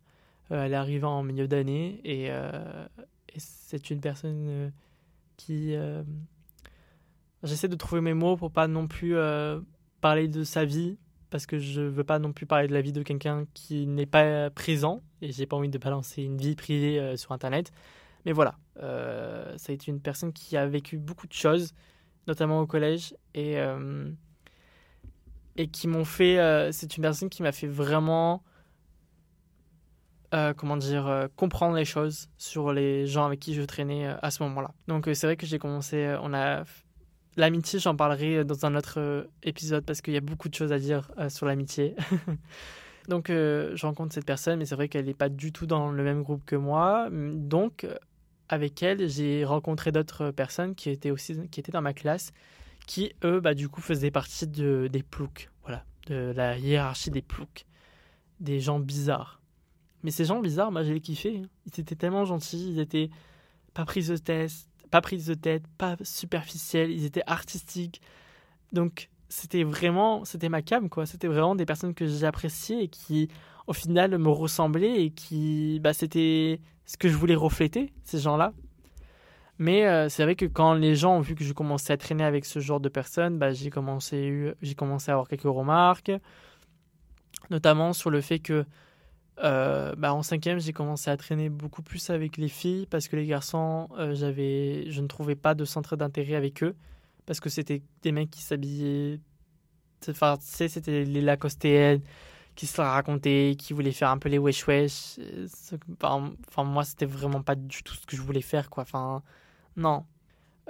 Euh, 0.52 0.64
elle 0.64 0.74
est 0.74 0.76
arrivée 0.76 1.06
en 1.06 1.24
milieu 1.24 1.48
d'année 1.48 2.00
et, 2.04 2.26
et 2.28 3.40
c'est 3.40 3.90
une 3.90 4.02
personne 4.02 4.72
qui. 5.38 5.76
J'essaie 7.42 7.70
de 7.70 7.76
trouver 7.76 8.02
mes 8.02 8.14
mots 8.14 8.36
pour 8.36 8.52
pas 8.52 8.68
non 8.68 8.88
plus 8.88 9.16
parler 10.02 10.28
de 10.28 10.44
sa 10.44 10.66
vie 10.66 10.98
parce 11.30 11.46
que 11.46 11.60
je 11.60 11.82
veux 11.82 12.04
pas 12.04 12.20
non 12.20 12.34
plus 12.34 12.46
parler 12.46 12.68
de 12.68 12.74
la 12.74 12.82
vie 12.82 12.92
de 12.92 13.04
quelqu'un 13.04 13.46
qui 13.54 13.88
n'est 13.88 14.06
pas 14.06 14.50
présent 14.50 15.02
et 15.22 15.32
j'ai 15.32 15.46
pas 15.46 15.56
envie 15.56 15.70
de 15.70 15.78
balancer 15.78 16.24
une 16.24 16.38
vie 16.38 16.56
privée 16.56 17.00
euh, 17.00 17.18
sur 17.18 17.32
internet. 17.32 17.72
Mais 18.26 18.32
voilà, 18.32 18.58
euh, 18.82 19.58
ça 19.58 19.72
a 19.72 19.76
été 19.76 19.92
une 19.92 20.02
personne 20.02 20.34
qui 20.34 20.58
a 20.58 20.68
vécu 20.68 20.98
beaucoup 20.98 21.28
de 21.28 21.34
choses, 21.34 21.74
notamment 22.28 22.60
au 22.62 22.68
collège 22.68 23.16
et 23.34 23.60
euh, 23.60 24.10
et 25.56 25.68
qui 25.68 25.88
m'ont 25.88 26.06
fait. 26.06 26.40
Euh, 26.40 26.72
c'est 26.72 26.98
une 26.98 27.02
personne 27.02 27.30
qui 27.30 27.44
m'a 27.44 27.52
fait 27.52 27.68
vraiment 27.68 28.44
comment 30.58 30.78
dire, 30.78 31.28
comprendre 31.36 31.76
les 31.76 31.86
choses 31.86 32.30
sur 32.38 32.72
les 32.72 33.08
gens 33.08 33.26
avec 33.26 33.40
qui 33.40 33.56
je 33.56 33.64
traînais 33.64 34.06
à 34.22 34.30
ce 34.30 34.44
moment-là. 34.44 34.76
Donc 34.88 35.10
c'est 35.12 35.26
vrai 35.26 35.36
que 35.36 35.48
j'ai 35.48 35.58
commencé, 35.58 36.16
on 36.22 36.36
a 36.36 36.66
L'amitié, 37.40 37.80
j'en 37.80 37.96
parlerai 37.96 38.38
euh, 38.38 38.44
dans 38.44 38.66
un 38.66 38.76
autre 38.76 39.00
euh, 39.00 39.24
épisode 39.44 39.86
parce 39.86 40.02
qu'il 40.02 40.14
y 40.14 40.18
a 40.18 40.22
beaucoup 40.22 40.50
de 40.50 40.56
choses 40.56 40.74
à 40.74 40.80
dire 40.80 41.10
euh, 41.18 41.30
sur 41.30 41.46
l'amitié. 41.46 41.96
Donc, 43.08 43.30
je 43.30 43.86
rencontre 43.88 44.14
cette 44.14 44.26
personne, 44.26 44.60
mais 44.60 44.66
c'est 44.66 44.76
vrai 44.76 44.88
qu'elle 44.88 45.06
n'est 45.06 45.16
pas 45.16 45.30
du 45.30 45.52
tout 45.52 45.66
dans 45.66 45.90
le 45.90 46.04
même 46.04 46.22
groupe 46.22 46.46
que 46.46 46.56
moi. 46.56 47.10
Donc, 47.10 47.88
avec 48.50 48.84
elle, 48.84 49.10
j'ai 49.10 49.46
rencontré 49.46 49.92
d'autres 49.92 50.30
personnes 50.30 50.76
qui 50.76 50.92
étaient 50.92 51.10
aussi 51.10 51.36
qui 51.50 51.60
étaient 51.60 51.72
dans 51.72 51.82
ma 51.82 51.94
classe, 51.94 52.34
qui 52.90 53.14
eux, 53.24 53.40
bah, 53.40 53.54
du 53.54 53.70
coup, 53.70 53.82
faisaient 53.82 54.10
partie 54.10 54.48
de, 54.48 54.90
des 54.92 55.04
ploucs, 55.04 55.52
voilà, 55.62 55.86
de 56.08 56.34
la 56.36 56.58
hiérarchie 56.58 57.12
des 57.12 57.22
ploucs, 57.22 57.68
des 58.40 58.60
gens 58.60 58.80
bizarres. 58.80 59.40
Mais 60.02 60.10
ces 60.10 60.26
gens 60.26 60.40
bizarres, 60.40 60.72
moi, 60.72 60.82
j'ai 60.82 61.00
kiffé. 61.00 61.38
Hein. 61.38 61.50
Ils 61.68 61.80
étaient 61.80 61.96
tellement 61.96 62.26
gentils, 62.26 62.72
ils 62.72 62.80
étaient 62.80 63.12
pas 63.76 63.86
pris 63.86 64.08
de 64.08 64.18
test, 64.18 64.68
pas 64.90 65.02
prise 65.02 65.28
de 65.28 65.36
tête, 65.36 65.68
pas 65.78 65.98
superficielle, 66.02 66.90
ils 66.90 67.06
étaient 67.06 67.22
artistiques. 67.28 68.02
Donc 68.74 69.10
c'était 69.28 69.64
vraiment, 69.64 70.26
c'était 70.26 70.50
ma 70.50 70.64
cam 70.64 70.90
quoi. 70.90 71.06
C'était 71.06 71.28
vraiment 71.28 71.56
des 71.56 71.68
personnes 71.68 71.94
que 71.94 72.08
j'appréciais 72.08 72.86
et 72.86 72.88
qui 72.88 73.30
au 73.68 73.74
final 73.74 74.18
me 74.18 74.30
ressemblaient 74.30 75.04
et 75.06 75.12
qui, 75.12 75.80
bah 75.84 75.94
c'était 75.94 76.60
ce 76.88 76.98
que 76.98 77.08
je 77.08 77.16
voulais 77.16 77.36
refléter 77.36 77.94
ces 78.04 78.18
gens-là. 78.18 78.52
Mais 79.60 79.86
euh, 79.86 80.08
c'est 80.08 80.24
vrai 80.24 80.36
que 80.36 80.46
quand 80.46 80.74
les 80.74 80.96
gens 80.96 81.18
ont 81.18 81.20
vu 81.20 81.36
que 81.36 81.44
je 81.44 81.52
commençais 81.52 81.92
à 81.92 81.98
traîner 81.98 82.24
avec 82.24 82.46
ce 82.46 82.60
genre 82.60 82.80
de 82.80 82.88
personnes, 82.88 83.38
bah, 83.38 83.52
j'ai 83.52 83.70
commencé, 83.70 84.54
commencé 84.78 85.12
à 85.12 85.16
avoir 85.16 85.28
quelques 85.28 85.44
remarques, 85.44 86.12
notamment 87.50 87.92
sur 87.92 88.10
le 88.10 88.22
fait 88.22 88.40
que 88.40 88.66
euh, 89.44 89.96
bah, 89.98 90.14
en 90.14 90.24
cinquième, 90.24 90.60
j'ai 90.60 90.72
commencé 90.72 91.10
à 91.10 91.18
traîner 91.18 91.50
beaucoup 91.50 91.82
plus 91.82 92.10
avec 92.10 92.38
les 92.38 92.48
filles 92.48 92.86
parce 92.88 93.10
que 93.10 93.18
les 93.18 93.26
garçons, 93.26 93.90
euh, 93.98 94.16
je 94.16 95.02
ne 95.02 95.08
trouvais 95.08 95.36
pas 95.36 95.56
de 95.56 95.66
centre 95.66 95.98
d'intérêt 95.98 96.36
avec 96.36 96.64
eux 96.64 96.76
parce 97.26 97.42
que 97.42 97.50
c'était 97.50 97.82
des 98.02 98.14
mecs 98.14 98.32
qui 98.32 98.42
s'habillaient, 98.42 99.20
enfin, 100.10 100.38
tu 100.38 100.46
sais, 100.46 100.70
c'était 100.70 101.04
les 101.04 101.22
Lacostéennes 101.22 102.02
qui 102.56 102.66
se 102.66 102.80
racontaient, 102.82 103.56
qui 103.58 103.74
voulaient 103.74 103.92
faire 103.92 104.10
un 104.10 104.18
peu 104.18 104.30
les 104.30 104.38
wesh 104.38 104.68
wesh. 104.68 105.20
Enfin, 106.02 106.64
moi, 106.64 106.84
c'était 106.86 107.06
vraiment 107.06 107.42
pas 107.42 107.56
du 107.56 107.84
tout 107.84 107.96
ce 107.96 108.06
que 108.06 108.16
je 108.18 108.22
voulais 108.22 108.42
faire, 108.42 108.70
quoi. 108.70 108.84
Enfin, 108.84 109.22
non. 109.80 110.06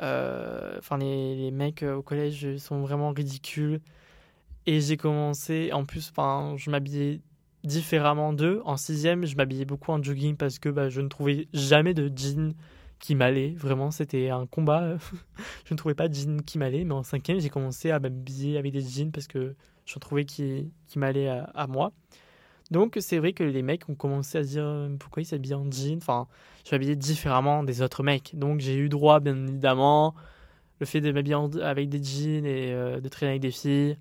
Euh, 0.01 0.77
enfin, 0.79 0.97
les, 0.97 1.35
les, 1.35 1.51
mecs 1.51 1.83
au 1.83 2.01
collège 2.01 2.57
sont 2.57 2.81
vraiment 2.81 3.11
ridicules. 3.11 3.81
Et 4.65 4.81
j'ai 4.81 4.97
commencé, 4.97 5.71
en 5.73 5.85
plus, 5.85 6.11
je 6.57 6.69
m'habillais 6.69 7.21
différemment 7.63 8.33
d'eux. 8.33 8.61
En 8.65 8.77
sixième, 8.77 9.25
je 9.25 9.35
m'habillais 9.35 9.65
beaucoup 9.65 9.91
en 9.91 10.01
jogging 10.01 10.35
parce 10.35 10.59
que 10.59 10.69
bah, 10.69 10.89
je 10.89 11.01
ne 11.01 11.07
trouvais 11.07 11.47
jamais 11.53 11.93
de 11.93 12.11
jean 12.15 12.53
qui 12.99 13.15
m'allait. 13.15 13.51
Vraiment, 13.51 13.91
c'était 13.91 14.29
un 14.29 14.45
combat. 14.45 14.97
je 15.65 15.73
ne 15.73 15.77
trouvais 15.77 15.95
pas 15.95 16.07
de 16.07 16.13
jean 16.13 16.41
qui 16.43 16.57
m'allait. 16.57 16.83
Mais 16.83 16.93
en 16.93 17.03
cinquième, 17.03 17.39
j'ai 17.39 17.49
commencé 17.49 17.91
à 17.91 17.99
m'habiller 17.99 18.57
avec 18.57 18.73
des 18.73 18.81
jeans 18.81 19.11
parce 19.11 19.27
que 19.27 19.55
je 19.85 19.99
trouvais 19.99 20.25
qui, 20.25 20.71
qui 20.87 20.99
m'allait 20.99 21.27
à, 21.27 21.67
moi. 21.67 21.91
Donc 22.71 22.97
c'est 22.99 23.17
vrai 23.17 23.33
que 23.33 23.43
les 23.43 23.61
mecs 23.61 23.89
ont 23.89 23.95
commencé 23.95 24.37
à 24.37 24.43
se 24.43 24.49
dire 24.49 24.63
euh, 24.65 24.95
pourquoi 24.99 25.21
ils 25.21 25.25
s'habillent 25.25 25.55
en 25.55 25.69
jean? 25.71 25.97
Enfin, 25.97 26.27
je 26.65 26.75
m'habillais 26.75 26.95
différemment 26.95 27.63
des 27.63 27.81
autres 27.81 28.03
mecs. 28.03 28.31
Donc 28.35 28.59
j'ai 28.59 28.75
eu 28.75 28.89
droit, 28.89 29.19
bien 29.19 29.35
évidemment, 29.47 30.13
le 30.79 30.85
fait 30.85 31.01
de 31.01 31.11
m'habiller 31.11 31.35
avec 31.61 31.89
des 31.89 32.03
jeans 32.03 32.45
et 32.45 32.71
euh, 32.71 32.99
de 32.99 33.09
traîner 33.09 33.31
avec 33.31 33.41
des 33.41 33.51
filles 33.51 33.97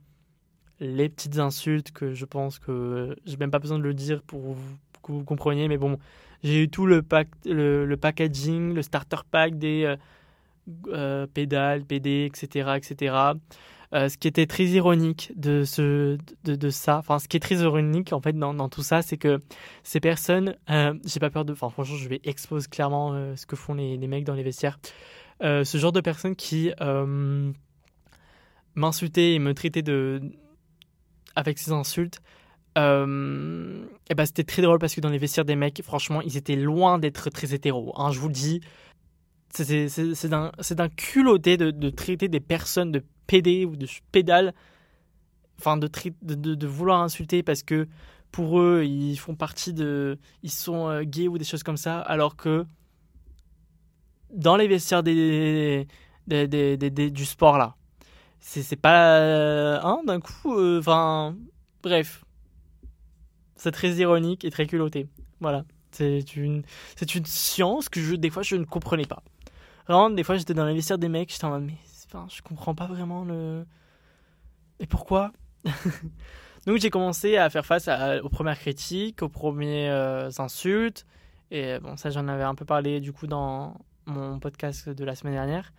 les 0.81 1.09
petites 1.09 1.39
insultes 1.39 1.91
que 1.91 2.15
je 2.15 2.25
pense 2.25 2.59
que 2.59 3.17
j'ai 3.25 3.37
même 3.37 3.51
pas 3.51 3.59
besoin 3.59 3.79
de 3.79 3.83
le 3.83 3.95
dire 3.95 4.23
pour, 4.23 4.57
que 5.03 5.13
vous 5.13 5.25
compreniez, 5.25 5.67
mais 5.67 5.79
bon, 5.79 5.99
j'ai 6.45 6.63
eu 6.63 6.69
tout 6.69 6.87
le, 6.87 7.03
pack, 7.03 7.29
le, 7.45 7.93
packaging, 7.97 8.75
le 8.75 8.83
starter 8.83 9.17
pack 9.29 9.59
des 9.59 9.97
euh, 10.89 11.27
pédales, 11.27 11.85
PD, 11.85 12.31
etc. 12.31 12.77
etc. 12.77 13.15
Euh, 13.95 14.09
ce 14.09 14.19
qui 14.19 14.29
était 14.29 14.47
très 14.47 14.65
ironique 14.65 15.33
de, 15.37 15.65
ce, 15.65 16.19
de, 16.45 16.71
ça, 16.71 16.99
enfin, 16.99 17.19
ce 17.19 17.27
qui 17.27 17.39
est 17.39 17.41
très 17.41 17.57
ironique 17.57 18.13
en 18.13 18.21
fait 18.21 18.39
dans, 18.39 18.69
tout 18.69 18.83
ça, 18.83 19.01
c'est 19.01 19.17
que 19.17 19.41
ces 19.83 19.99
personnes, 19.99 20.57
j'ai 20.69 21.21
pas 21.21 21.31
peur 21.31 21.47
de, 21.47 21.53
enfin, 21.55 21.71
franchement, 21.71 21.97
je 21.97 22.09
vais 22.09 22.21
exposer 22.25 22.69
clairement 22.69 23.35
ce 23.35 23.47
que 23.47 23.57
font 23.57 23.73
les, 23.75 23.97
mecs 24.07 24.25
dans 24.25 24.35
les 24.35 24.43
vestiaires. 24.43 24.79
ce 25.41 25.79
genre 25.79 25.93
de 25.93 26.03
personnes 26.03 26.37
qui 26.37 26.71
m'insultaient 28.75 29.33
et 29.35 29.39
me 29.39 29.55
traitaient 29.55 29.83
de 29.83 30.21
avec 31.39 31.59
ses 31.59 31.73
insultes. 31.73 32.21
Euh, 32.77 33.85
et 34.11 34.15
ben 34.15 34.27
c'était 34.27 34.45
très 34.45 34.63
drôle 34.63 34.79
parce 34.79 34.95
que 34.95 35.01
dans 35.01 35.09
les 35.09 35.19
vestiaires 35.19 35.45
des 35.45 35.57
mecs, 35.57 35.83
franchement, 35.83 36.21
ils 36.23 36.37
étaient 36.37 36.57
loin 36.57 36.99
d'être 36.99 37.31
très 37.31 37.55
hétéros. 37.55 37.93
Hein, 37.97 38.11
je 38.13 38.19
vous 38.19 38.29
le 38.29 38.35
dis, 38.35 38.61
c'est 39.53 40.29
d'un 40.29 40.89
culotté 40.91 41.57
de, 41.57 41.71
de, 41.71 41.91
traiter 41.91 42.29
des 42.29 42.41
personnes 42.41 42.93
de 42.93 43.03
PD 43.27 43.65
ou 43.65 43.77
de 43.77 43.87
pédales, 44.13 44.55
enfin 45.59 45.77
de, 45.77 45.89
de, 46.23 46.67
vouloir 46.67 47.03
insulter 47.03 47.43
parce 47.43 47.63
que 47.63 47.89
pour 48.31 48.61
eux, 48.61 48.85
ils 48.85 49.17
font 49.17 49.35
partie 49.35 49.73
de. 49.73 50.19
Ils 50.43 50.51
sont 50.51 50.89
euh, 50.89 51.03
gays 51.03 51.29
ou 51.29 51.39
des 51.39 51.45
choses 51.45 51.63
comme 51.63 51.77
ça, 51.77 52.01
alors 52.01 52.37
que 52.37 52.67
dans 54.33 54.57
les 54.57 54.69
vestiaires 54.69 55.03
des, 55.03 55.89
des, 56.27 56.47
des, 56.47 57.11
du 57.11 57.25
sport 57.25 57.57
là, 57.57 57.77
c'est 58.41 58.77
pas 58.77 59.81
hein, 59.81 60.03
d'un 60.07 60.21
coup 60.21 60.59
euh, 60.59 60.79
enfin 60.81 61.37
bref. 61.83 62.25
C'est 63.57 63.73
très 63.73 63.91
ironique 63.95 64.45
et 64.45 64.51
très 64.51 64.67
culotté. 64.67 65.09
Voilà. 65.41 65.65
C'est 65.91 66.37
une 66.37 66.63
une 67.01 67.27
science 67.27 67.89
que 67.89 68.01
je 68.01 68.15
des 68.15 68.31
fois 68.31 68.43
je 68.43 68.57
ne 68.57 68.65
comprenais 68.65 69.07
pas 69.07 69.23
vraiment 69.89 70.11
des 70.11 70.23
fois 70.23 70.37
j'étais 70.37 70.55
dans 70.55 70.65
l'investisseur 70.65 70.99
des 70.99 71.09
mecs 71.09 71.33
j'étais 71.33 71.45
en 71.45 71.51
mode 71.51 71.65
mais 71.65 71.79
je 72.29 72.43
comprends 72.43 72.75
pas 72.75 72.87
vraiment 72.87 73.25
le 73.25 73.67
et 74.81 74.87
pourquoi? 74.87 75.33
Donc 76.67 76.79
j'ai 76.79 76.91
commencé 76.91 77.37
à 77.37 77.51
faire 77.51 77.67
face 77.67 77.89
aux 78.23 78.29
premières 78.29 78.59
critiques 78.59 79.23
aux 79.23 79.29
premières 79.29 79.95
euh, 79.95 80.31
insultes 80.39 81.07
et 81.51 81.79
bon 81.81 81.97
ça 81.97 82.11
j'en 82.11 82.29
avais 82.29 82.45
un 82.45 82.55
peu 82.55 82.65
parlé 82.65 83.01
du 83.01 83.13
coup 83.13 83.27
dans 83.27 83.77
mon 84.07 84.39
podcast 84.39 84.89
de 84.89 85.05
la 85.05 85.15
semaine 85.15 85.35
dernière 85.35 85.73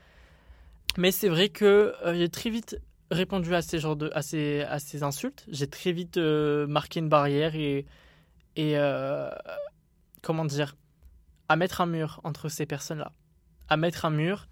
mais 0.98 1.12
c'est 1.12 1.30
vrai 1.30 1.50
que 1.50 1.94
euh, 2.04 2.14
j'ai 2.16 2.30
très 2.30 2.50
vite 2.50 2.78
répondu 3.12 3.54
à 3.56 3.62
ces, 3.62 3.80
genres 3.80 3.96
de, 3.96 4.12
à 4.14 4.22
ces, 4.22 4.62
à 4.62 4.80
ces 4.80 5.04
insultes. 5.04 5.46
J'ai 5.50 5.68
très 5.68 5.92
vite 5.92 6.18
euh, 6.18 6.68
marqué 6.68 7.00
une 7.00 7.10
barrière 7.10 7.56
et, 7.56 7.86
et 8.56 8.78
euh, 8.78 9.30
comment 10.22 10.46
dire, 10.46 10.76
à 11.48 11.56
mettre 11.56 11.82
un 11.82 11.86
mur 11.86 12.22
entre 12.24 12.50
ces 12.50 12.66
personnes-là. 12.66 13.12
À 13.70 13.78
mettre 13.78 14.06
un 14.06 14.10
mur 14.10 14.48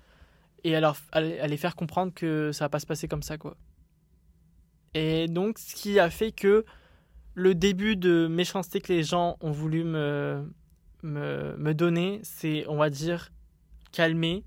et 0.63 0.75
à, 0.75 0.93
à, 1.11 1.21
les 1.21 1.57
faire 1.57 1.75
comprendre 1.75 2.13
que 2.13 2.51
ça 2.51 2.65
va 2.65 2.69
pas 2.69 2.79
se 2.79 2.85
passer 2.85 3.07
comme 3.07 3.23
ça, 3.23 3.37
quoi. 3.37 3.57
Et 4.93 5.27
donc, 5.27 5.59
ce 5.59 5.75
qui 5.75 5.99
a 5.99 6.09
fait 6.09 6.31
que 6.31 6.65
le 7.33 7.55
début 7.55 7.95
de 7.95 8.27
méchanceté 8.27 8.81
que 8.81 8.91
les 8.91 9.03
gens 9.03 9.37
ont 9.41 9.51
voulu 9.51 9.83
me, 9.83 10.51
me, 11.03 11.55
me 11.57 11.73
donner, 11.73 12.19
c'est, 12.23 12.65
on 12.67 12.77
va 12.77 12.89
dire, 12.89 13.31
calmer 13.91 14.43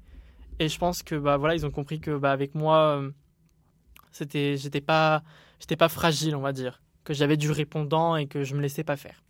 et 0.60 0.68
je 0.68 0.78
pense 0.78 1.02
que 1.02 1.14
bah 1.14 1.38
voilà, 1.38 1.54
ils 1.54 1.64
ont 1.64 1.70
compris 1.70 2.00
que 2.00 2.16
bah 2.16 2.32
avec 2.32 2.54
moi 2.54 2.98
euh, 2.98 3.10
c'était 4.12 4.58
j'étais 4.58 4.82
pas 4.82 5.22
j'étais 5.58 5.76
pas 5.76 5.88
fragile, 5.88 6.36
on 6.36 6.42
va 6.42 6.52
dire, 6.52 6.82
que 7.02 7.14
j'avais 7.14 7.38
du 7.38 7.50
répondant 7.50 8.14
et 8.14 8.26
que 8.26 8.44
je 8.44 8.54
me 8.54 8.60
laissais 8.60 8.84
pas 8.84 8.96
faire. 8.96 9.24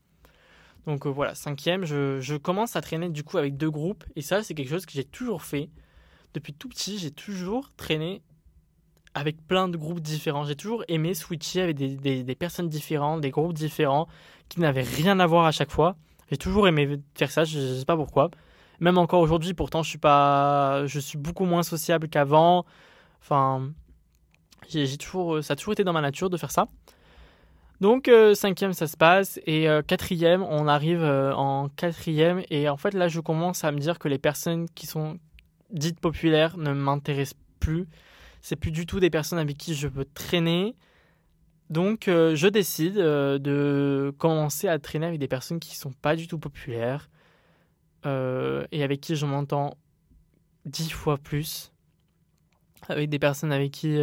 Donc 0.86 1.06
euh, 1.06 1.10
voilà, 1.10 1.34
cinquième, 1.34 1.84
je, 1.84 2.36
commence 2.36 2.76
à 2.76 2.80
traîner 2.80 3.08
du 3.08 3.22
coup 3.22 3.38
avec 3.38 3.56
deux 3.56 3.70
groupes 3.70 4.04
et 4.16 4.22
ça 4.22 4.42
c'est 4.42 4.54
quelque 4.54 4.70
chose 4.70 4.86
que 4.86 4.92
j'ai 4.92 5.04
toujours 5.04 5.42
fait 5.42 5.68
depuis 6.34 6.54
tout 6.54 6.68
petit. 6.68 6.98
J'ai 6.98 7.10
toujours 7.10 7.70
traîné 7.76 8.22
avec 9.14 9.46
plein 9.46 9.68
de 9.68 9.76
groupes 9.76 10.00
différents. 10.00 10.44
J'ai 10.44 10.56
toujours 10.56 10.84
aimé 10.88 11.14
switcher 11.14 11.62
avec 11.62 11.76
des, 11.76 12.34
personnes 12.34 12.68
différentes, 12.68 13.20
des 13.20 13.30
groupes 13.30 13.52
différents 13.52 14.06
qui 14.48 14.60
n'avaient 14.60 14.82
rien 14.82 15.20
à 15.20 15.26
voir 15.26 15.46
à 15.46 15.52
chaque 15.52 15.70
fois. 15.70 15.96
J'ai 16.30 16.36
toujours 16.36 16.68
aimé 16.68 17.00
faire 17.14 17.30
ça, 17.30 17.44
je, 17.44 17.58
je 17.58 17.74
sais 17.80 17.84
pas 17.84 17.96
pourquoi. 17.96 18.30
Même 18.78 18.96
encore 18.96 19.20
aujourd'hui, 19.20 19.52
pourtant, 19.52 19.82
je 19.82 19.90
suis 19.90 19.98
pas, 19.98 20.86
je 20.86 21.00
suis 21.00 21.18
beaucoup 21.18 21.44
moins 21.44 21.62
sociable 21.62 22.08
qu'avant. 22.08 22.64
Enfin, 23.20 23.72
j'ai 24.68 24.96
toujours, 24.96 25.42
ça 25.44 25.52
a 25.52 25.56
toujours 25.56 25.72
été 25.72 25.84
dans 25.84 25.92
ma 25.92 26.00
nature 26.00 26.30
de 26.30 26.36
faire 26.36 26.50
ça. 26.50 26.66
Donc 27.80 28.08
euh, 28.08 28.34
cinquième, 28.34 28.74
ça 28.74 28.86
se 28.86 28.96
passe 28.96 29.40
et 29.46 29.68
euh, 29.68 29.80
quatrième, 29.80 30.42
on 30.42 30.68
arrive 30.68 31.02
euh, 31.02 31.32
en 31.32 31.70
quatrième 31.70 32.42
et 32.50 32.68
en 32.68 32.76
fait 32.76 32.92
là, 32.92 33.08
je 33.08 33.20
commence 33.20 33.64
à 33.64 33.72
me 33.72 33.78
dire 33.78 33.98
que 33.98 34.08
les 34.08 34.18
personnes 34.18 34.68
qui 34.74 34.86
sont 34.86 35.18
dites 35.70 35.98
populaires 35.98 36.58
ne 36.58 36.72
m'intéressent 36.72 37.38
plus. 37.58 37.88
C'est 38.42 38.56
plus 38.56 38.70
du 38.70 38.84
tout 38.84 39.00
des 39.00 39.08
personnes 39.08 39.38
avec 39.38 39.56
qui 39.56 39.74
je 39.74 39.88
veux 39.88 40.04
traîner. 40.04 40.76
Donc 41.70 42.04
je 42.06 42.48
décide 42.48 42.96
de 42.96 44.12
commencer 44.18 44.66
à 44.66 44.78
traîner 44.80 45.06
avec 45.06 45.20
des 45.20 45.28
personnes 45.28 45.60
qui 45.60 45.76
sont 45.76 45.92
pas 45.92 46.16
du 46.16 46.26
tout 46.26 46.38
populaires, 46.38 47.08
et 48.04 48.82
avec 48.82 49.00
qui 49.00 49.14
je 49.14 49.24
m'entends 49.24 49.76
dix 50.64 50.90
fois 50.90 51.16
plus, 51.16 51.70
avec 52.88 53.08
des 53.08 53.20
personnes 53.20 53.52
avec 53.52 53.70
qui 53.70 54.00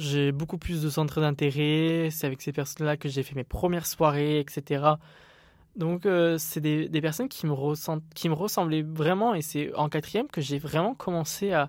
j'ai 0.00 0.32
beaucoup 0.32 0.56
plus 0.56 0.80
de 0.80 0.88
centres 0.88 1.20
d'intérêt, 1.20 2.08
c'est 2.10 2.26
avec 2.26 2.40
ces 2.40 2.52
personnes-là 2.52 2.96
que 2.96 3.10
j'ai 3.10 3.22
fait 3.22 3.34
mes 3.34 3.44
premières 3.44 3.84
soirées, 3.84 4.40
etc. 4.40 4.92
Donc 5.76 6.06
euh, 6.06 6.36
c'est 6.38 6.60
des, 6.60 7.00
personnes 7.02 7.28
qui 7.28 7.46
me, 7.46 7.54
qui 8.14 8.28
me 8.30 8.34
ressemblaient 8.34 8.82
vraiment 8.82 9.34
et 9.34 9.42
c'est 9.42 9.74
en 9.74 9.90
quatrième 9.90 10.26
que 10.28 10.40
j'ai 10.40 10.58
vraiment 10.58 10.94
commencé 10.94 11.52
à, 11.52 11.68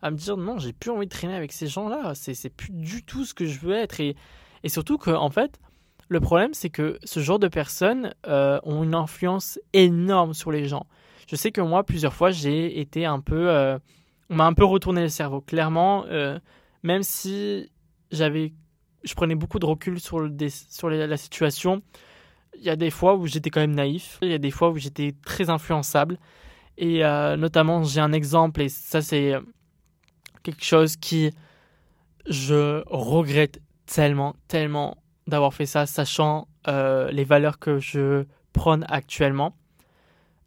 à 0.00 0.12
me 0.12 0.16
dire 0.16 0.36
non, 0.36 0.58
j'ai 0.58 0.72
plus 0.72 0.90
envie 0.92 1.06
de 1.06 1.10
traîner 1.10 1.34
avec 1.34 1.50
ces 1.50 1.66
gens-là, 1.66 2.12
c'est 2.14 2.54
plus 2.54 2.70
du 2.70 3.02
tout 3.02 3.24
ce 3.24 3.34
que 3.34 3.46
je 3.46 3.58
veux 3.58 3.74
être 3.74 3.98
et, 3.98 4.14
et 4.62 4.68
surtout 4.68 4.96
que 4.96 5.10
en 5.10 5.30
fait, 5.30 5.58
le 6.08 6.20
problème, 6.20 6.54
c'est 6.54 6.70
que 6.70 7.00
ce 7.02 7.18
genre 7.18 7.40
de 7.40 7.48
personnes 7.48 8.14
euh, 8.28 8.60
ont 8.62 8.84
une 8.84 8.94
influence 8.94 9.58
énorme 9.72 10.34
sur 10.34 10.52
les 10.52 10.68
gens. 10.68 10.86
Je 11.26 11.34
sais 11.34 11.50
que 11.50 11.60
moi, 11.60 11.82
plusieurs 11.82 12.14
fois, 12.14 12.30
j'ai 12.30 12.78
été 12.78 13.06
un 13.06 13.18
peu... 13.18 13.48
Euh, 13.48 13.76
on 14.30 14.36
m'a 14.36 14.44
un 14.44 14.52
peu 14.52 14.64
retourné 14.64 15.02
le 15.02 15.08
cerveau. 15.08 15.40
Clairement, 15.40 16.04
même 16.82 17.02
si 17.02 17.70
j'avais... 18.12 18.52
Je 19.04 19.14
prenais 19.14 19.34
beaucoup 19.34 19.58
de 19.58 19.66
recul 19.66 19.98
sur, 19.98 20.20
le, 20.20 20.30
sur 20.48 20.88
la 20.88 21.16
situation, 21.16 21.82
il 22.56 22.62
y 22.62 22.70
a 22.70 22.76
des 22.76 22.90
fois 22.90 23.16
où 23.16 23.26
j'étais 23.26 23.50
quand 23.50 23.60
même 23.60 23.74
naïf. 23.74 24.18
Il 24.22 24.28
y 24.28 24.34
a 24.34 24.38
des 24.38 24.52
fois 24.52 24.70
où 24.70 24.76
j'étais 24.76 25.14
très 25.24 25.50
influençable. 25.50 26.18
Et 26.78 27.00
notamment, 27.36 27.82
j'ai 27.82 28.00
un 28.00 28.12
exemple, 28.12 28.62
et 28.62 28.68
ça, 28.68 29.02
c'est 29.02 29.34
quelque 30.44 30.64
chose 30.64 30.96
qui... 30.96 31.32
Je 32.28 32.84
regrette 32.86 33.60
tellement, 33.84 34.36
tellement 34.46 34.96
d'avoir 35.26 35.52
fait 35.52 35.66
ça, 35.66 35.86
sachant 35.86 36.46
euh, 36.68 37.10
les 37.10 37.24
valeurs 37.24 37.58
que 37.58 37.80
je 37.80 38.26
prône 38.52 38.84
actuellement. 38.88 39.56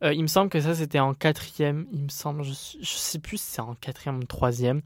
Euh, 0.01 0.13
il 0.13 0.21
me 0.21 0.27
semble 0.27 0.49
que 0.49 0.61
ça, 0.61 0.73
c'était 0.73 0.99
en 0.99 1.13
quatrième. 1.13 1.85
Il 1.91 2.03
me 2.03 2.09
semble, 2.09 2.43
je, 2.43 2.53
je 2.53 2.93
sais 2.93 3.19
plus 3.19 3.37
si 3.37 3.51
c'est 3.51 3.61
en 3.61 3.75
quatrième 3.75 4.19
ou 4.19 4.23
troisième. 4.23 4.81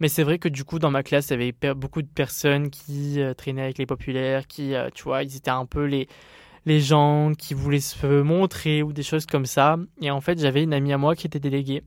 Mais 0.00 0.08
c'est 0.08 0.22
vrai 0.22 0.38
que 0.38 0.48
du 0.48 0.64
coup, 0.64 0.78
dans 0.78 0.90
ma 0.90 1.02
classe, 1.02 1.28
il 1.28 1.30
y 1.30 1.34
avait 1.34 1.74
beaucoup 1.74 2.02
de 2.02 2.08
personnes 2.08 2.70
qui 2.70 3.20
euh, 3.20 3.34
traînaient 3.34 3.62
avec 3.62 3.78
les 3.78 3.86
populaires, 3.86 4.46
qui, 4.46 4.74
euh, 4.74 4.88
tu 4.94 5.04
vois, 5.04 5.22
ils 5.22 5.36
étaient 5.36 5.50
un 5.50 5.66
peu 5.66 5.84
les, 5.84 6.08
les 6.66 6.80
gens 6.80 7.32
qui 7.36 7.54
voulaient 7.54 7.80
se 7.80 8.22
montrer 8.22 8.82
ou 8.82 8.92
des 8.92 9.02
choses 9.02 9.26
comme 9.26 9.46
ça. 9.46 9.76
Et 10.00 10.10
en 10.10 10.20
fait, 10.20 10.40
j'avais 10.40 10.62
une 10.62 10.72
amie 10.72 10.92
à 10.92 10.98
moi 10.98 11.14
qui 11.14 11.26
était 11.26 11.40
déléguée. 11.40 11.82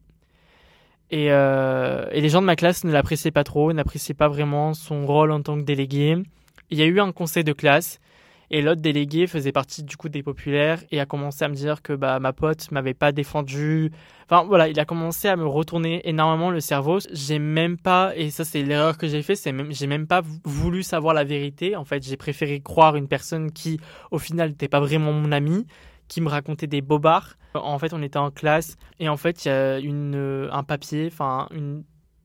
Et, 1.11 1.25
et 1.27 2.21
les 2.21 2.29
gens 2.29 2.41
de 2.41 2.47
ma 2.47 2.55
classe 2.55 2.83
ne 2.85 2.91
l'appréciaient 2.91 3.29
pas 3.29 3.43
trop, 3.43 3.71
n'appréciaient 3.71 4.15
pas 4.15 4.29
vraiment 4.29 4.73
son 4.73 5.05
rôle 5.05 5.31
en 5.31 5.43
tant 5.43 5.55
que 5.57 5.61
délégué. 5.61 6.17
Il 6.71 6.79
y 6.79 6.81
a 6.81 6.85
eu 6.85 6.99
un 6.99 7.11
conseil 7.11 7.43
de 7.43 7.53
classe 7.53 7.99
et 8.51 8.61
l'autre 8.61 8.81
délégué 8.81 9.27
faisait 9.27 9.51
partie 9.51 9.83
du 9.83 9.97
coup 9.97 10.09
des 10.09 10.23
populaires 10.23 10.83
et 10.91 10.99
a 10.99 11.05
commencé 11.05 11.43
à 11.43 11.47
me 11.47 11.55
dire 11.55 11.81
que 11.81 11.93
bah, 11.93 12.19
ma 12.19 12.33
pote 12.33 12.69
m'avait 12.71 12.93
pas 12.93 13.11
défendu. 13.11 13.91
Enfin 14.25 14.43
voilà, 14.45 14.67
il 14.67 14.79
a 14.79 14.85
commencé 14.85 15.27
à 15.27 15.35
me 15.35 15.45
retourner 15.45 16.07
énormément 16.07 16.49
le 16.49 16.59
cerveau. 16.59 16.99
J'ai 17.11 17.39
même 17.39 17.77
pas, 17.77 18.15
et 18.15 18.29
ça 18.29 18.45
c'est 18.45 18.63
l'erreur 18.63 18.97
que 18.97 19.07
j'ai 19.07 19.21
fait, 19.21 19.35
c'est 19.35 19.51
même, 19.51 19.71
j'ai 19.71 19.87
même 19.87 20.07
pas 20.07 20.21
voulu 20.43 20.83
savoir 20.83 21.13
la 21.13 21.23
vérité. 21.23 21.75
En 21.75 21.85
fait, 21.85 22.03
j'ai 22.03 22.17
préféré 22.17 22.59
croire 22.61 22.95
une 22.95 23.07
personne 23.07 23.51
qui 23.51 23.79
au 24.11 24.19
final 24.19 24.49
n'était 24.49 24.67
pas 24.67 24.79
vraiment 24.79 25.13
mon 25.13 25.31
ami, 25.31 25.65
qui 26.07 26.21
me 26.21 26.29
racontait 26.29 26.67
des 26.67 26.81
bobards. 26.81 27.35
En 27.55 27.77
fait, 27.77 27.93
on 27.93 28.01
était 28.01 28.17
en 28.17 28.31
classe 28.31 28.77
et 28.99 29.09
en 29.09 29.17
fait, 29.17 29.45
il 29.45 29.47
y 29.47 29.51
a 29.51 29.79
une, 29.79 30.49
un 30.51 30.63
papier, 30.63 31.07
enfin 31.11 31.47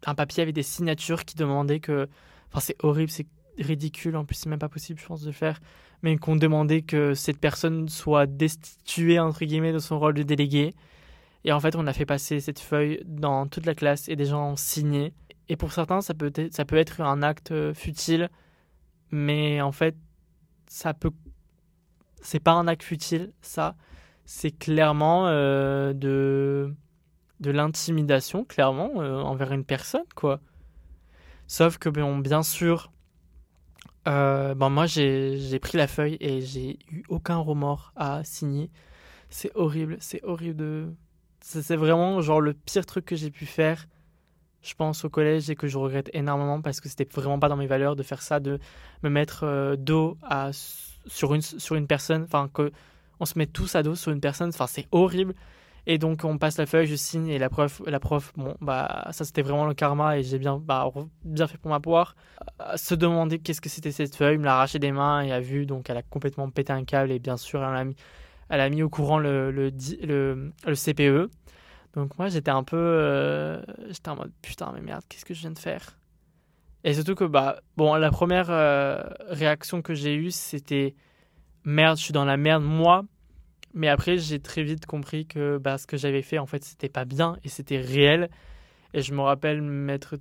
un 0.07 0.15
papier 0.15 0.43
avec 0.43 0.55
des 0.55 0.63
signatures 0.63 1.25
qui 1.25 1.37
demandaient 1.37 1.81
que, 1.81 2.09
enfin 2.49 2.61
c'est 2.61 2.77
horrible, 2.83 3.11
c'est 3.11 3.27
ridicule, 3.59 4.17
en 4.17 4.25
plus 4.25 4.37
c'est 4.37 4.49
même 4.49 4.59
pas 4.59 4.69
possible 4.69 5.01
je 5.01 5.07
pense 5.07 5.23
de 5.23 5.33
faire, 5.33 5.59
mais 6.03 6.17
qu'on 6.17 6.37
demandait 6.37 6.83
que 6.83 7.15
cette 7.15 7.39
personne 7.39 7.89
soit 7.89 8.27
destituée 8.27 9.19
entre 9.19 9.45
guillemets 9.45 9.73
de 9.73 9.79
son 9.79 9.99
rôle 9.99 10.15
de 10.15 10.23
délégué. 10.23 10.75
Et 11.45 11.53
en 11.53 11.61
fait 11.61 11.77
on 11.77 11.87
a 11.87 11.93
fait 11.93 12.07
passer 12.07 12.41
cette 12.41 12.61
feuille 12.61 13.03
dans 13.05 13.47
toute 13.47 13.67
la 13.67 13.75
classe 13.75 14.09
et 14.09 14.17
des 14.17 14.27
gens 14.27 14.53
ont 14.53 14.57
signé. 14.57 15.13
Et 15.49 15.57
pour 15.57 15.73
certains 15.73 16.01
ça 16.01 16.15
peut 16.15 16.33
être, 16.35 16.53
ça 16.55 16.65
peut 16.65 16.77
être 16.77 17.01
un 17.01 17.23
acte 17.23 17.53
euh, 17.53 17.75
futile, 17.75 18.29
mais 19.11 19.61
en 19.61 19.73
fait 19.73 19.97
ça 20.69 20.95
peut... 20.95 21.13
C'est 22.21 22.41
pas 22.41 22.53
un 22.53 22.67
acte 22.67 22.83
futile, 22.83 23.33
ça. 23.41 23.77
C'est 24.25 24.51
clairement 24.51 25.29
euh, 25.29 25.93
de, 25.93 26.75
de 27.41 27.51
l'intimidation, 27.51 28.45
clairement, 28.45 28.91
euh, 28.97 29.21
envers 29.21 29.53
une 29.53 29.65
personne, 29.65 30.05
quoi. 30.15 30.41
Sauf 31.47 31.79
que, 31.79 31.89
bien 31.89 32.43
sûr, 32.43 32.93
euh, 34.09 34.55
bon, 34.55 34.71
moi, 34.71 34.87
j'ai 34.87 35.59
pris 35.61 35.77
la 35.77 35.87
feuille 35.87 36.17
et 36.21 36.41
j'ai 36.41 36.79
eu 36.91 37.03
aucun 37.09 37.37
remords 37.37 37.93
à 37.97 38.25
signer. 38.25 38.71
C'est 39.31 39.51
horrible, 39.55 39.99
c'est 40.01 40.25
horrible 40.25 40.57
de. 40.57 40.95
C'est 41.41 41.77
vraiment 41.77 42.21
genre 42.21 42.41
le 42.41 42.55
pire 42.55 42.87
truc 42.87 43.05
que 43.05 43.17
j'ai 43.17 43.31
pu 43.31 43.47
faire, 43.47 43.87
je 44.63 44.75
pense, 44.75 45.05
au 45.05 45.11
collège 45.11 45.51
et 45.51 45.57
que 45.57 45.67
je 45.69 45.79
regrette 45.79 46.11
énormément 46.15 46.61
parce 46.61 46.81
que 46.81 46.89
c'était 46.89 47.07
vraiment 47.11 47.39
pas 47.39 47.49
dans 47.49 47.57
mes 47.57 47.67
valeurs 47.67 47.97
de 47.97 48.03
faire 48.03 48.23
ça, 48.23 48.41
de 48.41 48.59
me 49.03 49.11
mettre 49.11 49.45
euh, 49.45 49.77
dos 49.77 50.19
à, 50.23 50.51
sur, 51.07 51.35
une, 51.35 51.43
sur 51.43 51.77
une 51.77 51.87
personne, 51.87 52.25
enfin, 52.25 52.51
que 52.53 52.73
on 53.21 53.25
se 53.25 53.39
met 53.39 53.47
tous 53.47 53.75
à 53.77 53.83
dos 53.83 53.95
sur 53.95 54.13
une 54.13 54.21
personne, 54.21 54.49
enfin, 54.51 54.67
c'est 54.67 54.87
horrible. 54.93 55.35
Et 55.91 55.97
donc 55.97 56.23
on 56.25 56.37
passe 56.37 56.59
la 56.59 56.67
feuille, 56.67 56.87
je 56.87 56.95
signe 56.97 57.29
et 57.29 57.39
la 57.39 57.49
prof, 57.49 57.81
la 57.87 57.99
prof 57.99 58.35
bon 58.37 58.55
bah 58.61 59.09
ça 59.11 59.25
c'était 59.25 59.41
vraiment 59.41 59.65
le 59.65 59.73
karma 59.73 60.19
et 60.19 60.23
j'ai 60.23 60.39
bien 60.39 60.59
bah, 60.59 60.87
bien 61.25 61.47
fait 61.47 61.57
pour 61.57 61.71
ma 61.71 61.81
poire. 61.81 62.15
se 62.77 62.95
demander 62.95 63.39
qu'est-ce 63.39 63.63
que 63.63 63.71
c'était 63.71 63.91
cette 63.91 64.15
feuille, 64.15 64.37
me 64.37 64.45
l'a 64.45 64.57
arraché 64.57 64.79
des 64.79 64.93
mains 64.93 65.23
et 65.23 65.33
a 65.33 65.41
vu 65.41 65.65
donc 65.65 65.89
elle 65.89 65.97
a 65.97 66.03
complètement 66.03 66.51
pété 66.51 66.75
un 66.75 66.85
câble 66.85 67.11
et 67.11 67.19
bien 67.19 67.39
sûr 67.39 67.65
elle 67.65 67.75
a 67.75 67.85
mis, 67.85 67.97
elle 68.51 68.61
a 68.61 68.69
mis 68.69 68.83
au 68.83 68.91
courant 68.91 69.19
le, 69.19 69.51
le, 69.51 69.73
le, 70.03 70.75
CPE. 70.75 71.31
Donc 71.95 72.19
moi 72.19 72.29
j'étais 72.29 72.51
un 72.51 72.65
peu 72.65 72.77
euh, 72.77 73.63
j'étais 73.89 74.11
en 74.11 74.17
mode 74.17 74.33
putain 74.43 74.71
mais 74.75 74.83
merde 74.83 75.03
qu'est-ce 75.09 75.25
que 75.25 75.33
je 75.33 75.41
viens 75.41 75.53
de 75.53 75.59
faire? 75.59 75.99
Et 76.85 76.93
surtout 76.93 77.15
que 77.15 77.25
bah 77.25 77.61
bon 77.79 77.95
la 77.95 78.11
première 78.11 78.51
euh, 78.51 79.03
réaction 79.29 79.81
que 79.81 79.95
j'ai 79.95 80.15
eue 80.15 80.33
c'était 80.33 80.95
merde 81.65 81.97
je 81.97 82.03
suis 82.03 82.13
dans 82.13 82.27
la 82.27 82.37
merde 82.37 82.63
moi 82.63 83.05
mais 83.75 83.89
après, 83.89 84.19
j'ai 84.19 84.41
très 84.41 84.63
vite 84.63 84.87
compris 84.87 85.27
que 85.27 85.59
bah, 85.59 85.79
ce 85.79 85.87
que 85.87 85.97
j'avais 85.97 86.23
fait, 86.23 86.39
en 86.39 86.47
fait, 86.47 86.65
c'était 86.65 86.89
pas 86.89 87.05
bien 87.05 87.37
et 87.45 87.49
c'était 87.49 87.81
réel. 87.81 88.31
Et 88.95 89.03
je 89.03 89.13
me 89.15 89.21
rappelle 89.21 89.61
m'être. 89.63 90.17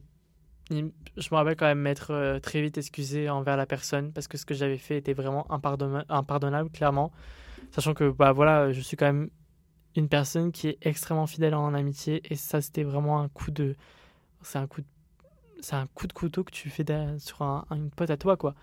Je 0.70 0.76
me 0.82 1.36
rappelle 1.36 1.56
quand 1.56 1.66
même 1.66 1.80
m'être 1.80 2.12
euh, 2.12 2.40
très 2.40 2.62
vite 2.62 2.78
excusé 2.78 3.30
envers 3.30 3.56
la 3.56 3.66
personne 3.66 4.12
parce 4.12 4.28
que 4.28 4.38
ce 4.38 4.46
que 4.46 4.54
j'avais 4.54 4.78
fait 4.78 4.98
était 4.98 5.14
vraiment 5.14 5.50
impardonnable, 5.50 6.70
clairement. 6.72 7.12
Sachant 7.72 7.94
que, 7.94 8.10
bah 8.10 8.34
voilà, 8.34 8.72
je 8.74 8.82
suis 8.82 8.98
quand 8.98 9.06
même 9.06 9.30
une 9.96 10.10
personne 10.10 10.52
qui 10.52 10.68
est 10.68 10.78
extrêmement 10.82 11.26
fidèle 11.26 11.56
en 11.56 11.74
amitié 11.74 12.22
et 12.30 12.36
ça, 12.36 12.62
c'était 12.62 12.84
vraiment 12.84 13.22
un 13.22 13.30
coup 13.30 13.52
de. 13.52 13.76
C'est 14.42 14.60
un 14.60 14.68
coup 14.68 14.82
de. 14.82 14.88
C'est 15.62 15.76
un 15.76 15.88
coup 15.88 16.06
de 16.06 16.14
couteau 16.14 16.44
que 16.44 16.52
tu 16.52 16.70
fais 16.70 16.86
sur 17.18 17.42
un, 17.42 17.66
une 17.72 17.90
pote 17.90 18.10
à 18.12 18.18
toi, 18.18 18.38
quoi. 18.38 18.54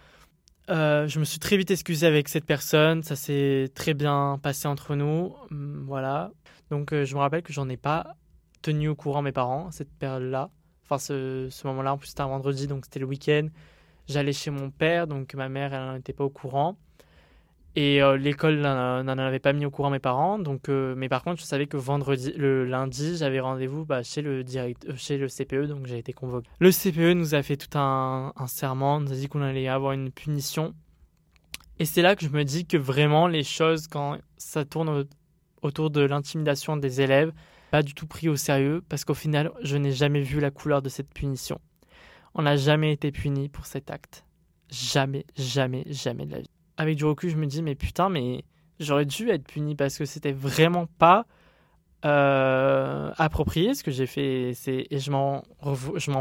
Euh, 0.70 1.06
je 1.08 1.18
me 1.18 1.24
suis 1.24 1.38
très 1.38 1.58
vite 1.58 1.70
excusé 1.70 2.06
avec 2.06 2.28
cette 2.28 2.46
personne, 2.46 3.02
ça 3.02 3.16
s'est 3.16 3.70
très 3.74 3.92
bien 3.92 4.38
passé 4.42 4.66
entre 4.66 4.94
nous, 4.94 5.34
hum, 5.50 5.84
voilà. 5.86 6.30
Donc 6.70 6.92
euh, 6.92 7.04
je 7.04 7.14
me 7.14 7.20
rappelle 7.20 7.42
que 7.42 7.52
j'en 7.52 7.68
ai 7.68 7.76
pas 7.76 8.16
tenu 8.62 8.88
au 8.88 8.94
courant 8.94 9.20
mes 9.20 9.32
parents 9.32 9.70
cette 9.70 9.92
période-là, 9.92 10.48
enfin 10.84 10.96
ce, 10.98 11.48
ce 11.50 11.66
moment-là, 11.66 11.92
en 11.92 11.98
plus 11.98 12.08
c'était 12.08 12.22
un 12.22 12.28
vendredi, 12.28 12.66
donc 12.66 12.86
c'était 12.86 13.00
le 13.00 13.06
week-end. 13.06 13.48
J'allais 14.08 14.32
chez 14.32 14.50
mon 14.50 14.70
père, 14.70 15.06
donc 15.06 15.34
ma 15.34 15.50
mère 15.50 15.74
elle 15.74 15.96
n'était 15.96 16.14
pas 16.14 16.24
au 16.24 16.30
courant. 16.30 16.78
Et 17.76 18.00
euh, 18.00 18.16
l'école 18.16 18.60
n'en 18.60 19.18
avait 19.18 19.40
pas 19.40 19.52
mis 19.52 19.66
au 19.66 19.70
courant 19.70 19.90
mes 19.90 19.98
parents. 19.98 20.38
Donc, 20.38 20.68
euh, 20.68 20.94
mais 20.96 21.08
par 21.08 21.24
contre, 21.24 21.40
je 21.40 21.46
savais 21.46 21.66
que 21.66 21.76
vendredi, 21.76 22.32
le 22.36 22.64
lundi, 22.64 23.16
j'avais 23.16 23.40
rendez-vous 23.40 23.84
bah, 23.84 24.02
chez, 24.02 24.22
le 24.22 24.44
euh, 24.56 24.72
chez 24.96 25.18
le 25.18 25.26
CPE, 25.26 25.66
donc 25.66 25.86
j'ai 25.86 25.98
été 25.98 26.12
convoqué. 26.12 26.48
Le 26.60 26.70
CPE 26.70 27.16
nous 27.16 27.34
a 27.34 27.42
fait 27.42 27.56
tout 27.56 27.76
un, 27.76 28.32
un 28.36 28.46
serment, 28.46 29.00
nous 29.00 29.12
a 29.12 29.16
dit 29.16 29.28
qu'on 29.28 29.42
allait 29.42 29.66
avoir 29.66 29.92
une 29.92 30.12
punition. 30.12 30.72
Et 31.80 31.84
c'est 31.84 32.02
là 32.02 32.14
que 32.14 32.24
je 32.24 32.30
me 32.30 32.44
dis 32.44 32.64
que 32.64 32.76
vraiment 32.76 33.26
les 33.26 33.42
choses, 33.42 33.88
quand 33.88 34.18
ça 34.36 34.64
tourne 34.64 35.06
autour 35.62 35.90
de 35.90 36.02
l'intimidation 36.02 36.76
des 36.76 37.00
élèves, 37.00 37.32
pas 37.72 37.82
du 37.82 37.94
tout 37.94 38.06
pris 38.06 38.28
au 38.28 38.36
sérieux, 38.36 38.84
parce 38.88 39.04
qu'au 39.04 39.14
final, 39.14 39.50
je 39.62 39.76
n'ai 39.76 39.90
jamais 39.90 40.20
vu 40.20 40.38
la 40.38 40.52
couleur 40.52 40.80
de 40.80 40.88
cette 40.88 41.12
punition. 41.12 41.60
On 42.36 42.42
n'a 42.42 42.54
jamais 42.54 42.92
été 42.92 43.10
puni 43.10 43.48
pour 43.48 43.66
cet 43.66 43.90
acte. 43.90 44.24
Jamais, 44.70 45.26
jamais, 45.36 45.84
jamais 45.88 46.26
de 46.26 46.32
la 46.32 46.40
vie 46.40 46.53
avec 46.76 46.96
du 46.96 47.04
recul, 47.04 47.30
je 47.30 47.36
me 47.36 47.46
dis, 47.46 47.62
mais 47.62 47.74
putain, 47.74 48.08
mais 48.08 48.44
j'aurais 48.80 49.06
dû 49.06 49.30
être 49.30 49.44
puni 49.44 49.74
parce 49.74 49.98
que 49.98 50.04
c'était 50.04 50.32
vraiment 50.32 50.86
pas 50.98 51.26
euh, 52.04 53.12
approprié 53.16 53.74
ce 53.74 53.84
que 53.84 53.90
j'ai 53.90 54.06
fait. 54.06 54.52
Et 54.68 54.98
je 54.98 55.10
m'en, 55.10 55.42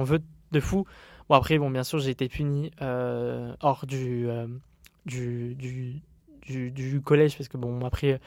veux 0.04 0.22
de 0.52 0.60
fou. 0.60 0.86
Bon, 1.30 1.36
après, 1.36 1.58
bon, 1.58 1.70
bien 1.70 1.84
sûr, 1.84 2.00
j'ai 2.00 2.12
été 2.12 2.28
puni 2.30 2.72
euh, 2.82 3.56
hors 3.62 3.86
euh, 3.92 4.48
du, 5.06 5.56
du, 5.56 6.02
du, 6.48 6.72
du, 6.72 7.02
collège 7.02 7.38
parce 7.38 7.48
que, 7.48 7.58
bon, 7.58 7.84
après, 7.86 8.20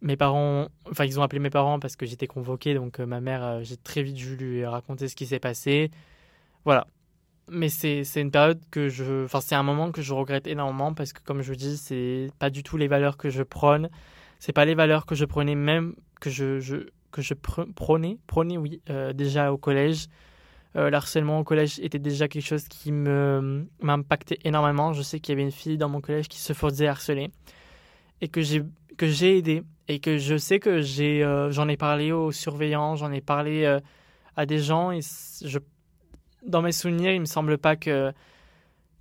mes 0.00 0.16
parents, 0.16 0.68
enfin, 0.90 1.04
ils 1.04 1.18
ont 1.20 1.22
appelé 1.22 1.40
mes 1.40 1.50
parents 1.50 1.78
parce 1.78 1.96
que 1.96 2.06
j'étais 2.06 2.26
convoqué. 2.26 2.74
Donc, 2.74 2.98
ma 3.00 3.20
mère, 3.20 3.62
j'ai 3.62 3.76
très 3.76 4.02
vite 4.02 4.16
dû 4.16 4.36
lui 4.36 4.64
raconter 4.64 5.08
ce 5.08 5.16
qui 5.16 5.26
s'est 5.26 5.40
passé. 5.40 5.90
Voilà 6.64 6.86
mais 7.50 7.68
c'est 7.68 8.02
une 8.16 8.30
période 8.30 8.60
que 8.70 8.88
je 8.88 9.24
enfin 9.24 9.40
c'est 9.40 9.54
un 9.54 9.62
moment 9.62 9.90
que 9.90 10.02
je 10.02 10.12
regrette 10.12 10.46
énormément 10.46 10.94
parce 10.94 11.12
que 11.12 11.20
comme 11.22 11.42
je 11.42 11.50
vous 11.52 11.56
dis 11.56 11.76
c'est 11.76 12.28
pas 12.38 12.50
du 12.50 12.62
tout 12.62 12.76
les 12.76 12.88
valeurs 12.88 13.16
que 13.16 13.30
je 13.30 13.42
prône. 13.42 13.90
C'est 14.38 14.52
pas 14.52 14.64
les 14.64 14.74
valeurs 14.74 15.06
que 15.06 15.14
je 15.14 15.24
prenais 15.24 15.54
même 15.54 15.94
que 16.20 16.30
je, 16.30 16.60
je 16.60 16.76
que 17.10 17.22
je 17.22 17.34
prônais 17.34 18.18
prônais 18.26 18.56
oui 18.56 18.80
euh, 18.90 19.12
déjà 19.12 19.52
au 19.52 19.58
collège. 19.58 20.06
Euh, 20.76 20.90
l'harcèlement 20.90 21.40
au 21.40 21.44
collège 21.44 21.80
était 21.80 21.98
déjà 21.98 22.28
quelque 22.28 22.44
chose 22.44 22.68
qui 22.68 22.92
m'impactait 22.92 24.38
énormément. 24.44 24.92
Je 24.92 25.02
sais 25.02 25.18
qu'il 25.18 25.32
y 25.32 25.34
avait 25.34 25.42
une 25.42 25.50
fille 25.50 25.78
dans 25.78 25.88
mon 25.88 26.00
collège 26.00 26.28
qui 26.28 26.38
se 26.38 26.52
faisait 26.52 26.86
harceler 26.86 27.30
et 28.20 28.28
que 28.28 28.42
j'ai 28.42 28.62
que 28.96 29.24
aidé 29.24 29.62
et 29.88 30.00
que 30.00 30.18
je 30.18 30.36
sais 30.36 30.58
que 30.60 30.80
euh, 31.00 31.50
j'en 31.50 31.68
ai 31.68 31.76
parlé 31.76 32.12
aux 32.12 32.32
surveillants 32.32 32.96
j'en 32.96 33.12
ai 33.12 33.20
parlé 33.20 33.78
à 34.36 34.46
des 34.46 34.58
gens 34.58 34.90
et 34.90 35.00
je 35.00 35.58
dans 36.46 36.62
mes 36.62 36.72
souvenirs, 36.72 37.12
il 37.12 37.20
me 37.20 37.26
semble 37.26 37.58
pas 37.58 37.76
que 37.76 38.12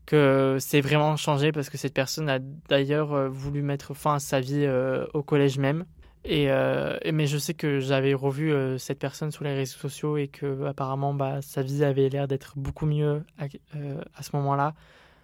que 0.07 0.57
c'est 0.59 0.81
vraiment 0.81 1.17
changé 1.17 1.51
parce 1.51 1.69
que 1.69 1.77
cette 1.77 1.93
personne 1.93 2.29
a 2.29 2.39
d'ailleurs 2.39 3.13
euh, 3.13 3.27
voulu 3.27 3.61
mettre 3.61 3.93
fin 3.93 4.15
à 4.15 4.19
sa 4.19 4.39
vie 4.39 4.63
euh, 4.65 5.05
au 5.13 5.21
collège 5.21 5.59
même. 5.59 5.85
Euh, 6.29 6.97
et, 7.03 7.11
mais 7.11 7.27
je 7.27 7.37
sais 7.37 7.53
que 7.53 7.79
j'avais 7.79 8.13
revu 8.13 8.53
cette 8.79 8.99
personne 8.99 9.31
sur 9.31 9.43
les 9.43 9.53
réseaux 9.53 9.77
sociaux 9.77 10.17
et 10.17 10.27
que 10.27 10.65
apparemment 10.65 11.13
bah, 11.13 11.41
sa 11.41 11.61
vie 11.61 11.85
avait 11.85 12.09
l'air 12.09 12.27
d'être 12.27 12.53
beaucoup 12.57 12.85
mieux 12.85 13.23
à, 13.37 14.23
ce 14.23 14.35
moment-là. 14.35 14.73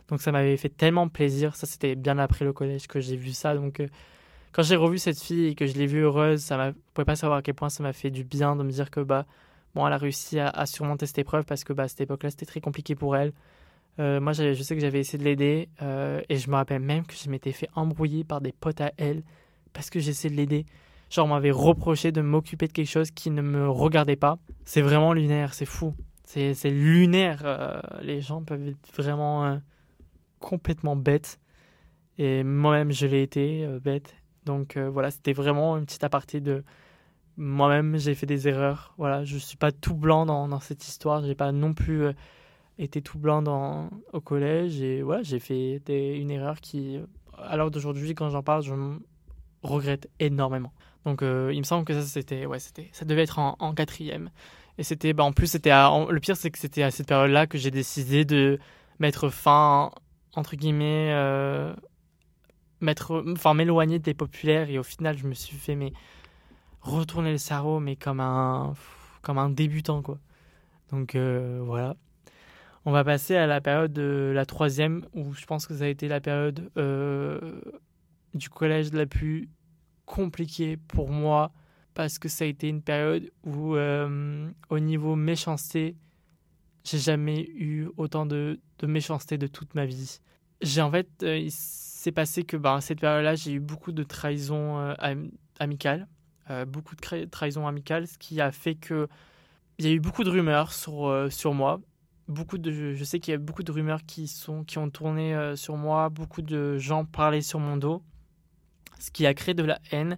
Donc 0.08 0.22
ça 0.22 0.32
m'avait 0.32 0.56
fait 0.56 0.70
tellement 0.70 1.10
plaisir. 1.10 1.56
Ça 1.56 1.66
c'était 1.66 1.96
bien 1.96 2.20
après 2.20 2.46
le 2.46 2.54
collège 2.54 2.88
que 2.88 3.02
j'ai 3.02 3.18
vu 3.18 3.32
ça. 3.32 3.56
Donc 3.56 3.82
quand 4.54 4.64
j'ai 4.64 4.78
revu 4.78 4.98
cette 4.98 5.20
fille 5.20 5.48
et 5.48 5.56
que 5.56 5.66
je 5.66 5.74
l'ai 5.74 5.88
vue 5.88 6.04
heureuse, 6.04 6.42
ça 6.42 6.56
m'a, 6.56 6.72
pouvais 6.94 7.06
pas 7.06 7.18
savoir 7.18 7.40
à 7.40 7.42
quel 7.42 7.56
point 7.56 7.70
ça 7.70 7.84
m'a 7.84 7.94
fait 7.94 8.12
du 8.12 8.24
bien 8.24 8.56
de 8.56 8.64
me 8.64 8.72
dire 8.72 8.90
que 8.90 9.02
bah 9.02 9.26
bon, 9.76 9.88
elle 9.88 9.94
a 9.94 9.98
réussi 9.98 10.40
à, 10.40 10.66
surmonter 10.66 11.06
cette 11.06 11.20
épreuve 11.20 11.46
parce 11.46 11.64
que 11.64 11.74
bah, 11.74 11.84
à 11.84 11.88
cette 11.88 12.02
époque-là, 12.02 12.30
c'était 12.30 12.46
très 12.46 12.62
compliqué 12.62 12.96
pour 12.96 13.16
elle. 13.16 13.34
Euh, 14.00 14.20
moi, 14.20 14.34
je 14.34 14.54
sais 14.54 14.76
que 14.76 14.82
j'avais 14.82 15.00
essayé 15.00 15.20
de 15.20 15.24
l'aider 15.24 15.70
euh, 15.82 16.22
et 16.30 16.38
je 16.38 16.50
me 16.50 16.56
rappelle 16.56 16.82
même 16.82 17.06
que 17.06 17.14
je 17.14 17.30
m'étais 17.30 17.52
fait 17.52 17.70
embrouiller 17.76 18.24
par 18.24 18.42
des 18.42 18.52
potes 18.52 18.82
à 18.82 18.92
elle 18.98 19.24
parce 19.72 19.90
que 19.90 20.00
j'essayais 20.00 20.32
de 20.32 20.38
l'aider. 20.38 20.66
Genre, 21.10 21.26
on 21.26 21.30
m'avait 21.30 21.52
reproché 21.52 22.12
de 22.12 22.22
m'occuper 22.22 22.68
de 22.68 22.72
quelque 22.72 22.90
chose 22.90 23.12
qui 23.12 23.30
ne 23.30 23.42
me 23.42 23.70
regardait 23.70 24.16
pas. 24.16 24.40
C'est 24.66 24.82
vraiment 24.82 25.14
lunaire, 25.14 25.54
c'est 25.54 25.66
fou. 25.66 25.94
C'est 26.26 26.72
lunaire. 26.72 27.44
Euh, 27.46 27.80
les 28.02 28.22
gens 28.22 28.42
peuvent 28.42 28.68
être 28.68 28.96
vraiment 28.96 29.60
complètement 30.40 30.96
bêtes. 30.96 31.40
Et 32.18 32.44
moi-même, 32.44 32.92
je 32.92 33.06
l'ai 33.06 33.22
été 33.22 33.68
bête. 33.84 34.16
Donc 34.46 34.78
voilà, 34.78 35.12
c'était 35.12 35.34
vraiment 35.34 35.78
une 35.78 35.86
petite 35.86 36.04
aparté 36.04 36.42
de 36.42 36.64
moi-même, 37.38 37.98
j'ai 37.98 38.16
fait 38.16 38.26
des 38.26 38.48
erreurs. 38.48 38.94
Voilà, 38.98 39.24
je 39.24 39.38
suis 39.38 39.58
pas 39.58 39.72
tout 39.72 39.96
blanc 39.96 40.26
dans, 40.26 40.48
dans 40.48 40.60
cette 40.60 40.88
histoire. 40.88 41.24
J'ai 41.26 41.36
pas 41.36 41.52
non 41.52 41.74
plus 41.74 42.08
été 42.78 43.02
tout 43.02 43.18
blanc 43.18 43.42
dans, 43.42 43.90
au 44.14 44.22
collège. 44.22 44.82
Et 44.82 45.02
voilà, 45.02 45.24
j'ai 45.24 45.40
fait 45.40 45.82
une 45.88 46.32
erreur 46.32 46.62
qui, 46.62 47.00
à 47.38 47.58
l'heure 47.58 47.72
d'aujourd'hui, 47.72 48.16
quand 48.16 48.30
j'en 48.30 48.44
parle, 48.44 48.64
je 48.64 48.74
regrette 49.64 50.10
énormément. 50.20 50.74
Donc 51.06 51.22
euh, 51.22 51.52
il 51.54 51.60
me 51.60 51.64
semble 51.64 51.86
que 51.86 51.94
ça 51.94 52.02
c'était 52.02 52.46
ouais 52.46 52.60
c'était 52.60 52.90
ça 52.94 53.06
devait 53.06 53.24
être 53.24 53.40
en, 53.40 53.74
quatrième 53.74 54.30
et 54.78 54.84
c'était 54.84 55.14
bah, 55.14 55.24
en 55.24 55.34
plus 55.34 55.48
c'était 55.48 55.72
le 55.72 56.20
pire 56.20 56.38
c'est 56.38 56.50
que 56.50 56.58
c'était 56.58 56.84
à 56.84 56.92
cette 56.92 57.08
période 57.08 57.32
là 57.32 57.46
que 57.46 57.58
j'ai 57.58 57.72
décidé 57.72 58.24
de 58.24 58.58
mettre 59.00 59.30
fin 59.30 59.92
entre 60.34 60.56
guillemets 60.56 61.10
euh, 61.12 61.74
mettre 62.80 63.24
enfin 63.28 63.54
m'éloigner 63.54 64.00
des 64.00 64.14
populaires 64.14 64.70
et 64.70 64.80
au 64.80 64.84
final 64.84 65.18
je 65.18 65.28
me 65.28 65.34
suis 65.34 65.58
fait 65.58 65.76
mais 65.76 65.92
retourner 66.84 67.32
le 67.32 67.38
cerveau 67.38 67.80
mais 67.80 67.96
comme 67.96 68.20
un 68.20 68.74
comme 69.22 69.38
un 69.38 69.50
débutant 69.50 70.02
quoi. 70.02 70.20
Donc 70.92 71.16
euh, 71.16 71.62
voilà. 71.66 71.96
On 72.86 72.92
va 72.92 73.04
passer 73.04 73.36
à 73.36 73.48
la 73.48 73.62
période 73.62 73.94
de 73.94 74.32
la 74.36 74.46
troisième 74.46 75.06
où 75.14 75.34
je 75.34 75.46
pense 75.46 75.66
que 75.66 75.76
ça 75.76 75.86
a 75.86 75.88
été 75.88 76.08
la 76.08 76.20
période 76.20 76.70
du 78.34 78.50
collège 78.50 78.92
la 78.94 79.06
plus 79.06 79.50
compliqué 80.06 80.78
pour 80.78 81.10
moi 81.10 81.52
parce 81.94 82.20
que 82.20 82.28
ça 82.28 82.46
a 82.46 82.48
été 82.48 82.70
une 82.70 82.82
période 82.82 83.32
où, 83.44 83.76
euh, 83.76 84.50
au 84.70 84.80
niveau 84.80 85.16
méchanceté, 85.16 85.96
j'ai 86.84 86.98
jamais 86.98 87.42
eu 87.56 87.88
autant 87.98 88.26
de, 88.26 88.60
de, 88.80 88.88
méchanceté 88.88 89.38
de 89.38 89.48
toute 89.48 89.76
ma 89.76 89.86
vie. 89.86 90.20
J'ai 90.62 90.82
en 90.82 90.92
fait, 90.92 91.08
euh, 91.22 91.38
il 91.38 91.52
s'est 91.52 92.12
passé 92.12 92.44
que 92.44 92.58
bah, 92.58 92.80
cette 92.82 93.00
période-là, 93.00 93.36
j'ai 93.36 93.54
eu 93.54 93.60
beaucoup 93.60 93.92
de 93.92 94.04
trahisons 94.04 94.94
euh, 96.50 96.66
beaucoup 96.66 96.96
de 96.96 97.26
trahisons 97.26 97.68
amicales, 97.68 98.08
ce 98.08 98.18
qui 98.18 98.42
a 98.42 98.52
fait 98.52 98.76
que 98.76 99.08
il 99.80 99.86
y 99.86 99.90
a 99.90 99.92
eu 99.92 100.00
beaucoup 100.00 100.24
de 100.24 100.30
rumeurs 100.30 100.72
sur, 100.72 101.28
sur 101.32 101.54
moi. 101.54 101.82
Beaucoup 102.28 102.60
de, 102.60 102.94
je 102.94 103.04
sais 103.04 103.20
qu'il 103.20 103.32
y 103.32 103.36
a 103.36 103.40
beaucoup 103.40 103.64
de 103.64 103.72
rumeurs 103.72 104.04
qui, 104.06 104.28
sont, 104.28 104.64
qui 104.64 104.78
ont 104.78 104.90
tourné 104.90 105.56
sur 105.56 105.78
moi, 105.78 106.10
beaucoup 106.10 106.44
de 106.44 106.78
gens 106.78 107.06
parlaient 107.06 107.42
sur 107.42 107.60
mon 107.60 107.76
dos 107.76 108.04
ce 109.04 109.12
qui 109.12 109.26
a 109.26 109.34
créé 109.34 109.54
de 109.54 109.64
la 109.64 109.80
haine, 109.92 110.18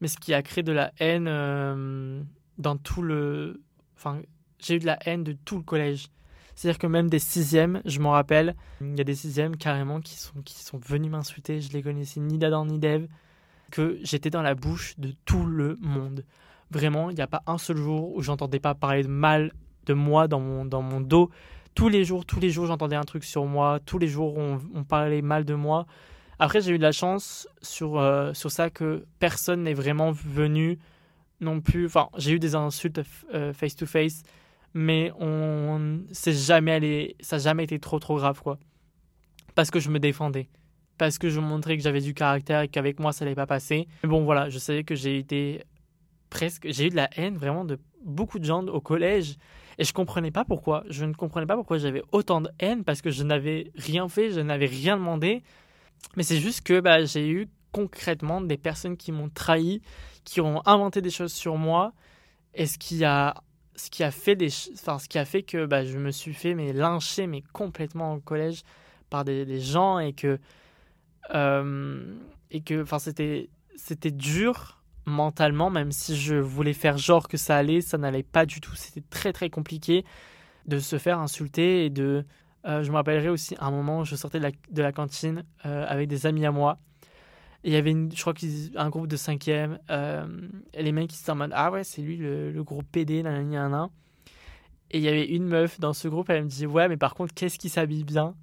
mais 0.00 0.08
ce 0.08 0.16
qui 0.16 0.32
a 0.32 0.42
créé 0.42 0.62
de 0.62 0.72
la 0.72 0.92
haine 1.00 1.26
euh, 1.28 2.22
dans 2.58 2.76
tout 2.76 3.02
le. 3.02 3.60
Enfin, 3.96 4.22
j'ai 4.60 4.76
eu 4.76 4.78
de 4.78 4.86
la 4.86 4.98
haine 5.06 5.24
de 5.24 5.32
tout 5.32 5.56
le 5.56 5.62
collège. 5.62 6.06
C'est-à-dire 6.54 6.78
que 6.78 6.86
même 6.86 7.08
des 7.08 7.18
sixièmes, 7.18 7.80
je 7.86 8.00
m'en 8.00 8.10
rappelle, 8.10 8.54
il 8.80 8.96
y 8.96 9.00
a 9.00 9.04
des 9.04 9.14
sixièmes 9.14 9.56
carrément 9.56 10.00
qui 10.00 10.14
sont, 10.14 10.42
qui 10.42 10.62
sont 10.62 10.78
venus 10.78 11.10
m'insulter, 11.10 11.60
je 11.60 11.72
les 11.72 11.82
connaissais 11.82 12.20
ni 12.20 12.38
d'Adam 12.38 12.66
ni 12.66 12.78
d'Eve, 12.78 13.08
que 13.70 13.98
j'étais 14.02 14.30
dans 14.30 14.42
la 14.42 14.54
bouche 14.54 14.94
de 14.98 15.14
tout 15.24 15.44
le 15.44 15.76
monde. 15.80 16.24
Vraiment, 16.70 17.10
il 17.10 17.16
n'y 17.16 17.22
a 17.22 17.26
pas 17.26 17.42
un 17.46 17.58
seul 17.58 17.76
jour 17.76 18.14
où 18.14 18.22
j'entendais 18.22 18.60
pas 18.60 18.74
parler 18.74 19.02
de 19.02 19.08
mal 19.08 19.52
de 19.86 19.94
moi 19.94 20.28
dans 20.28 20.40
mon, 20.40 20.64
dans 20.64 20.82
mon 20.82 21.00
dos. 21.00 21.30
Tous 21.74 21.88
les 21.88 22.04
jours, 22.04 22.26
tous 22.26 22.40
les 22.40 22.50
jours, 22.50 22.66
j'entendais 22.66 22.96
un 22.96 23.04
truc 23.04 23.24
sur 23.24 23.44
moi. 23.46 23.80
Tous 23.84 23.98
les 23.98 24.08
jours, 24.08 24.36
on, 24.36 24.84
parlait 24.84 25.22
mal 25.22 25.44
de 25.44 25.54
moi. 25.54 25.86
Après, 26.38 26.60
j'ai 26.60 26.72
eu 26.72 26.78
de 26.78 26.82
la 26.82 26.92
chance 26.92 27.48
sur, 27.62 27.98
euh, 27.98 28.32
sur 28.34 28.50
ça 28.50 28.70
que 28.70 29.06
personne 29.18 29.62
n'est 29.62 29.74
vraiment 29.74 30.10
venu 30.12 30.78
non 31.40 31.60
plus. 31.60 31.86
Enfin, 31.86 32.08
j'ai 32.16 32.32
eu 32.32 32.38
des 32.38 32.54
insultes 32.54 33.00
euh, 33.34 33.52
face 33.52 33.76
to 33.76 33.86
face, 33.86 34.22
mais 34.74 35.12
on 35.18 36.00
c'est 36.12 36.32
jamais 36.32 36.72
allé, 36.72 37.16
ça 37.20 37.36
n'a 37.36 37.42
jamais 37.42 37.64
été 37.64 37.78
trop 37.78 37.98
trop 37.98 38.16
grave 38.16 38.40
quoi. 38.42 38.58
Parce 39.54 39.70
que 39.70 39.80
je 39.80 39.90
me 39.90 39.98
défendais, 39.98 40.48
parce 41.00 41.16
que 41.16 41.30
je 41.30 41.40
montrais 41.40 41.78
que 41.78 41.82
j'avais 41.82 42.02
du 42.02 42.12
caractère 42.12 42.60
et 42.60 42.68
qu'avec 42.68 43.00
moi 43.00 43.14
ça 43.14 43.24
n'allait 43.24 43.34
pas 43.34 43.46
passer. 43.46 43.88
Mais 44.02 44.10
bon, 44.10 44.22
voilà, 44.22 44.50
je 44.50 44.58
savais 44.58 44.84
que 44.84 44.94
j'ai 44.94 45.16
été 45.16 45.64
presque, 46.28 46.66
j'ai 46.68 46.88
eu 46.88 46.90
de 46.90 46.96
la 46.96 47.08
haine 47.16 47.38
vraiment 47.38 47.64
de 47.64 47.78
beaucoup 48.04 48.38
de 48.38 48.44
gens 48.44 48.66
au 48.66 48.82
collège. 48.82 49.36
Et 49.78 49.84
je 49.84 49.94
comprenais 49.94 50.30
pas 50.30 50.44
pourquoi. 50.44 50.84
Je 50.90 51.06
ne 51.06 51.14
comprenais 51.14 51.46
pas 51.46 51.56
pourquoi 51.56 51.78
j'avais 51.78 52.02
autant 52.12 52.42
de 52.42 52.50
haine 52.58 52.84
parce 52.84 53.00
que 53.00 53.10
je 53.10 53.22
n'avais 53.22 53.72
rien 53.76 54.10
fait, 54.10 54.30
je 54.30 54.40
n'avais 54.40 54.66
rien 54.66 54.98
demandé. 54.98 55.42
Mais 56.16 56.22
c'est 56.22 56.36
juste 56.36 56.60
que 56.66 56.80
bah, 56.80 57.02
j'ai 57.06 57.30
eu 57.30 57.48
concrètement 57.72 58.42
des 58.42 58.58
personnes 58.58 58.98
qui 58.98 59.10
m'ont 59.10 59.30
trahi, 59.30 59.80
qui 60.24 60.42
ont 60.42 60.60
inventé 60.66 61.00
des 61.00 61.08
choses 61.08 61.32
sur 61.32 61.56
moi, 61.56 61.94
et 62.52 62.66
ce 62.66 62.76
qui 62.76 63.06
a, 63.06 63.42
ce 63.74 63.88
qui 63.88 64.04
a 64.04 64.10
fait 64.10 64.36
des, 64.36 64.50
enfin, 64.74 64.98
ce 64.98 65.08
qui 65.08 65.18
a 65.18 65.24
fait 65.24 65.44
que 65.44 65.64
bah, 65.64 65.82
je 65.82 65.96
me 65.96 66.10
suis 66.10 66.34
fait 66.34 66.52
mais 66.52 66.74
lyncher 66.74 67.26
mais 67.26 67.42
complètement 67.54 68.12
au 68.12 68.20
collège 68.20 68.64
par 69.08 69.24
des, 69.24 69.60
gens 69.60 69.98
et 69.98 70.12
que 70.12 70.38
et 71.28 72.60
que 72.62 72.82
enfin 72.82 72.98
c'était 72.98 73.50
c'était 73.76 74.10
dur 74.10 74.82
mentalement 75.06 75.70
même 75.70 75.92
si 75.92 76.16
je 76.16 76.34
voulais 76.34 76.72
faire 76.72 76.98
genre 76.98 77.28
que 77.28 77.36
ça 77.36 77.56
allait 77.56 77.80
ça 77.80 77.98
n'allait 77.98 78.22
pas 78.22 78.46
du 78.46 78.60
tout 78.60 78.74
c'était 78.74 79.04
très 79.10 79.32
très 79.32 79.50
compliqué 79.50 80.04
de 80.66 80.78
se 80.78 80.98
faire 80.98 81.18
insulter 81.18 81.84
et 81.84 81.90
de 81.90 82.24
euh, 82.66 82.82
je 82.82 82.90
me 82.90 82.96
rappellerai 82.96 83.28
aussi 83.28 83.56
un 83.58 83.70
moment 83.70 84.00
où 84.00 84.04
je 84.04 84.16
sortais 84.16 84.38
de 84.38 84.82
la, 84.82 84.92
cantine 84.92 85.44
euh, 85.64 85.86
avec 85.88 86.08
des 86.08 86.26
amis 86.26 86.44
à 86.44 86.52
moi. 86.52 86.78
Et 87.64 87.70
il 87.70 87.72
y 87.72 87.76
avait, 87.76 87.92
je 87.92 88.20
crois, 88.20 88.34
un 88.76 88.88
groupe 88.90 89.06
de 89.06 89.16
cinquième. 89.16 89.78
Euh, 89.90 90.26
les 90.74 90.92
mecs 90.92 91.08
qui 91.08 91.20
étaient 91.20 91.30
en 91.30 91.36
mode 91.36 91.52
Ah 91.54 91.70
ouais, 91.70 91.84
c'est 91.84 92.02
lui 92.02 92.16
le, 92.16 92.62
gros 92.62 92.82
PD. 92.82 93.22
Et 94.92 94.98
il 94.98 95.04
y 95.04 95.08
avait 95.08 95.26
une 95.26 95.44
meuf 95.44 95.78
dans 95.78 95.92
ce 95.92 96.08
groupe, 96.08 96.30
elle 96.30 96.44
me 96.44 96.48
dit 96.48 96.66
Ouais, 96.66 96.88
mais 96.88 96.96
par 96.96 97.14
contre, 97.14 97.34
qu'est-ce 97.34 97.58
qui 97.58 97.68
s'habille 97.68 98.04
bien? 98.04 98.34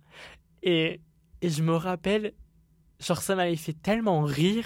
Et, 0.64 1.02
et 1.42 1.50
je 1.50 1.64
me 1.64 1.76
rappelle, 1.76 2.34
genre, 3.00 3.22
ça 3.22 3.36
m'avait 3.36 3.56
fait 3.56 3.74
tellement 3.74 4.22
rire. 4.22 4.66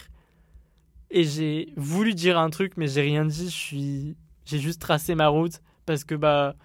Et 1.10 1.24
j'ai 1.24 1.74
voulu 1.76 2.13
dire 2.13 2.38
un 2.39 2.50
truc, 2.50 2.74
mais 2.78 2.88
j'ai 2.88 3.02
rien 3.02 3.26
dit. 3.26 3.46
Je 3.46 3.56
suis, 3.56 4.17
j'ai 4.46 4.60
juste 4.60 4.82
tracé 4.82 5.15
ma 5.15 5.28
route 5.28 5.62
parce 5.86 6.04
que, 6.04 6.15
bah 6.15 6.56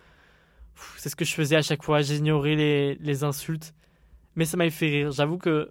c'est 0.96 1.08
ce 1.08 1.16
que 1.16 1.24
je 1.24 1.32
faisais 1.32 1.56
à 1.56 1.62
chaque 1.62 1.82
fois, 1.82 2.02
j'ignorais 2.02 2.54
les, 2.54 2.94
les 2.96 3.24
insultes. 3.24 3.74
Mais 4.34 4.44
ça 4.44 4.56
m'avait 4.56 4.70
fait 4.70 4.88
rire. 4.88 5.10
J'avoue 5.10 5.38
que 5.38 5.70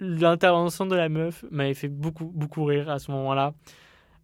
l'intervention 0.00 0.86
de 0.86 0.96
la 0.96 1.08
meuf 1.08 1.44
m'avait 1.50 1.74
fait 1.74 1.88
beaucoup, 1.88 2.26
beaucoup 2.26 2.64
rire 2.64 2.88
à 2.88 2.98
ce 2.98 3.10
moment-là. 3.10 3.52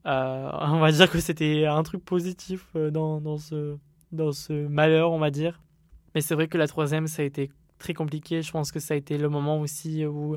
Euh, 0.06 0.50
on 0.62 0.78
va 0.78 0.92
dire 0.92 1.10
que 1.10 1.18
c'était 1.20 1.66
un 1.66 1.82
truc 1.82 2.04
positif 2.04 2.66
euh, 2.76 2.90
dans, 2.90 3.20
dans, 3.20 3.38
ce, 3.38 3.76
dans 4.12 4.32
ce 4.32 4.52
malheur, 4.52 5.12
on 5.12 5.18
va 5.18 5.30
dire. 5.30 5.60
Mais 6.14 6.20
c'est 6.20 6.34
vrai 6.34 6.48
que 6.48 6.56
la 6.56 6.66
troisième, 6.66 7.06
ça 7.06 7.22
a 7.22 7.24
été 7.24 7.50
très 7.78 7.92
compliqué. 7.92 8.40
Je 8.40 8.50
pense 8.50 8.72
que 8.72 8.80
ça 8.80 8.94
a 8.94 8.96
été 8.96 9.18
le 9.18 9.28
moment 9.28 9.60
aussi 9.60 10.06
où 10.06 10.36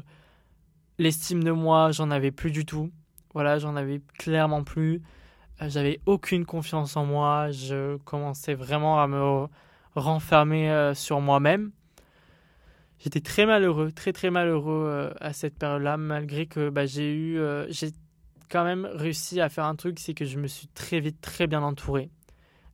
l'estime 1.00 1.44
de 1.44 1.52
moi, 1.52 1.92
j'en 1.92 2.12
avais 2.12 2.30
plus 2.30 2.52
du 2.52 2.66
tout. 2.66 2.92
Voilà, 3.34 3.58
j'en 3.58 3.76
avais 3.76 4.02
clairement 4.18 4.64
plus. 4.64 5.02
Euh, 5.62 5.70
j'avais 5.70 6.00
aucune 6.06 6.46
confiance 6.46 6.96
en 6.96 7.06
moi. 7.06 7.50
Je 7.52 7.98
commençais 7.98 8.54
vraiment 8.54 9.02
à 9.02 9.08
me 9.08 9.48
renfermé 9.96 10.70
euh, 10.70 10.94
sur 10.94 11.22
moi-même. 11.22 11.72
J'étais 13.00 13.22
très 13.22 13.46
malheureux, 13.46 13.92
très 13.94 14.12
très 14.12 14.30
malheureux 14.30 14.86
euh, 14.88 15.14
à 15.22 15.32
cette 15.32 15.58
période-là, 15.58 15.96
malgré 15.98 16.46
que 16.48 16.70
bah, 16.70 16.86
j'ai 16.86 17.16
eu, 17.16 17.40
j'ai 17.70 17.92
quand 18.50 18.66
même 18.66 18.86
réussi 18.94 19.40
à 19.40 19.48
faire 19.48 19.66
un 19.66 19.76
truc, 19.76 20.00
c'est 20.00 20.14
que 20.14 20.26
je 20.26 20.38
me 20.38 20.48
suis 20.48 20.68
très 20.68 21.00
vite 21.00 21.22
très 21.22 21.48
bien 21.48 21.64
entouré. 21.64 22.10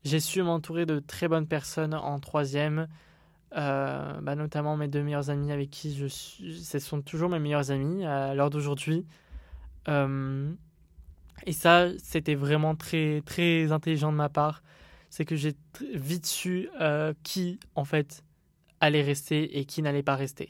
J'ai 0.03 0.19
su 0.19 0.41
m'entourer 0.41 0.87
de 0.87 0.99
très 0.99 1.27
bonnes 1.27 1.47
personnes 1.47 1.93
en 1.93 2.19
troisième, 2.19 2.87
bah, 3.55 4.35
notamment 4.35 4.77
mes 4.77 4.87
deux 4.87 5.01
meilleurs 5.01 5.29
amis 5.29 5.51
avec 5.51 5.69
qui 5.69 5.95
je 5.95 6.05
suis, 6.05 6.61
ce 6.61 6.79
sont 6.79 7.01
toujours 7.01 7.29
mes 7.29 7.39
meilleurs 7.39 7.71
amis 7.71 8.05
à 8.05 8.35
l'heure 8.35 8.49
d'aujourd'hui. 8.49 9.05
et 9.87 11.51
ça, 11.51 11.87
c'était 11.97 12.35
vraiment 12.35 12.75
très 12.75 13.21
très 13.25 13.71
intelligent 13.71 14.11
de 14.11 14.17
ma 14.17 14.29
part 14.29 14.61
c'est 15.15 15.23
que 15.23 15.37
j'ai 15.37 15.55
vite 15.93 16.25
su 16.25 16.67
euh, 16.81 17.13
qui, 17.23 17.57
en 17.75 17.85
fait, 17.85 18.21
allait 18.81 19.01
rester 19.01 19.57
et 19.57 19.63
qui 19.63 19.81
n'allait 19.81 20.03
pas 20.03 20.17
rester. 20.17 20.49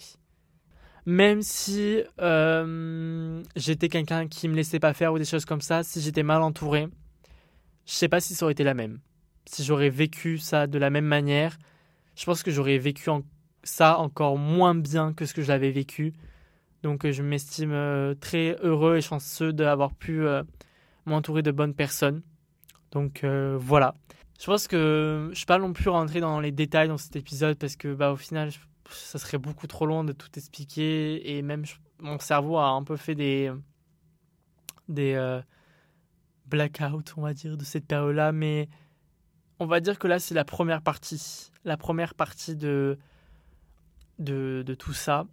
Même 1.06 1.44
si 1.44 2.02
euh, 2.20 3.44
j'étais 3.56 3.90
quelqu'un 3.90 4.28
qui 4.28 4.48
me 4.48 4.56
laissait 4.56 4.80
pas 4.80 4.96
faire 4.96 5.14
ou 5.14 5.20
des 5.20 5.26
choses 5.26 5.46
comme 5.46 5.62
ça, 5.62 5.84
si 5.84 6.02
j'étais 6.02 6.24
mal 6.24 6.42
entouré, 6.42 6.88
je 7.86 7.94
sais 7.94 8.08
pas 8.08 8.20
si 8.20 8.34
ça 8.34 8.46
aurait 8.46 8.54
été 8.54 8.64
la 8.64 8.74
même. 8.74 9.02
Si 9.46 9.64
j'aurais 9.64 9.92
vécu 9.92 10.40
ça 10.40 10.66
de 10.66 10.80
la 10.80 10.90
même 10.90 11.06
manière, 11.06 11.60
je 12.16 12.26
pense 12.26 12.44
que 12.44 12.52
j'aurais 12.52 12.78
vécu 12.78 13.10
ça 13.64 13.98
encore 13.98 14.38
moins 14.38 14.76
bien 14.76 15.14
que 15.14 15.26
ce 15.26 15.34
que 15.34 15.42
je 15.42 15.48
l'avais 15.48 15.72
vécu. 15.72 16.14
Donc 16.84 17.10
je 17.10 17.24
m'estime 17.24 17.72
euh, 17.72 18.14
très 18.14 18.56
heureux 18.62 18.98
et 18.98 19.02
chanceux 19.02 19.54
d'avoir 19.54 19.94
pu 19.94 20.24
m'entourer 21.06 21.42
de 21.42 21.52
bonnes 21.52 21.74
personnes. 21.74 22.22
Donc 22.92 23.24
voilà. 23.24 23.96
Je 24.40 24.46
pense 24.46 24.68
que 24.68 25.24
je 25.26 25.30
ne 25.30 25.36
suis 25.36 25.46
pas 25.46 25.58
non 25.58 25.74
plus 25.74 25.90
rentré 25.90 26.20
dans 26.20 26.40
les 26.40 26.52
détails 26.52 26.88
dans 26.88 26.98
cet 26.98 27.16
épisode 27.16 27.58
parce 27.58 27.76
que 27.76 27.94
bah, 27.94 28.12
au 28.12 28.18
final, 28.18 28.52
ça 28.90 29.18
serait 29.18 29.38
beaucoup 29.38 29.68
trop 29.68 29.86
long 29.86 30.04
de 30.04 30.12
tout 30.12 30.30
expliquer 30.36 31.38
et 31.38 31.42
même 31.42 31.64
mon 32.00 32.20
cerveau 32.20 32.58
a 32.58 32.68
un 32.68 32.84
peu 32.84 32.98
fait 32.98 33.16
des, 33.16 33.52
des, 34.90 35.14
euh, 35.14 35.42
blackout, 36.48 37.14
on 37.18 37.22
va 37.22 37.34
dire, 37.34 37.58
de 37.58 37.64
cette 37.64 37.88
période-là, 37.88 38.32
mais 38.32 38.68
on 39.60 39.66
va 39.66 39.80
dire 39.80 39.98
que 39.98 40.08
là, 40.08 40.20
c'est 40.20 40.36
la 40.36 40.46
première 40.46 40.82
partie. 40.82 41.52
La 41.66 41.78
première 41.78 42.14
partie 42.14 42.56
de, 42.56 42.98
de, 44.20 44.76
tout 44.78 44.94
ça. 44.94 45.26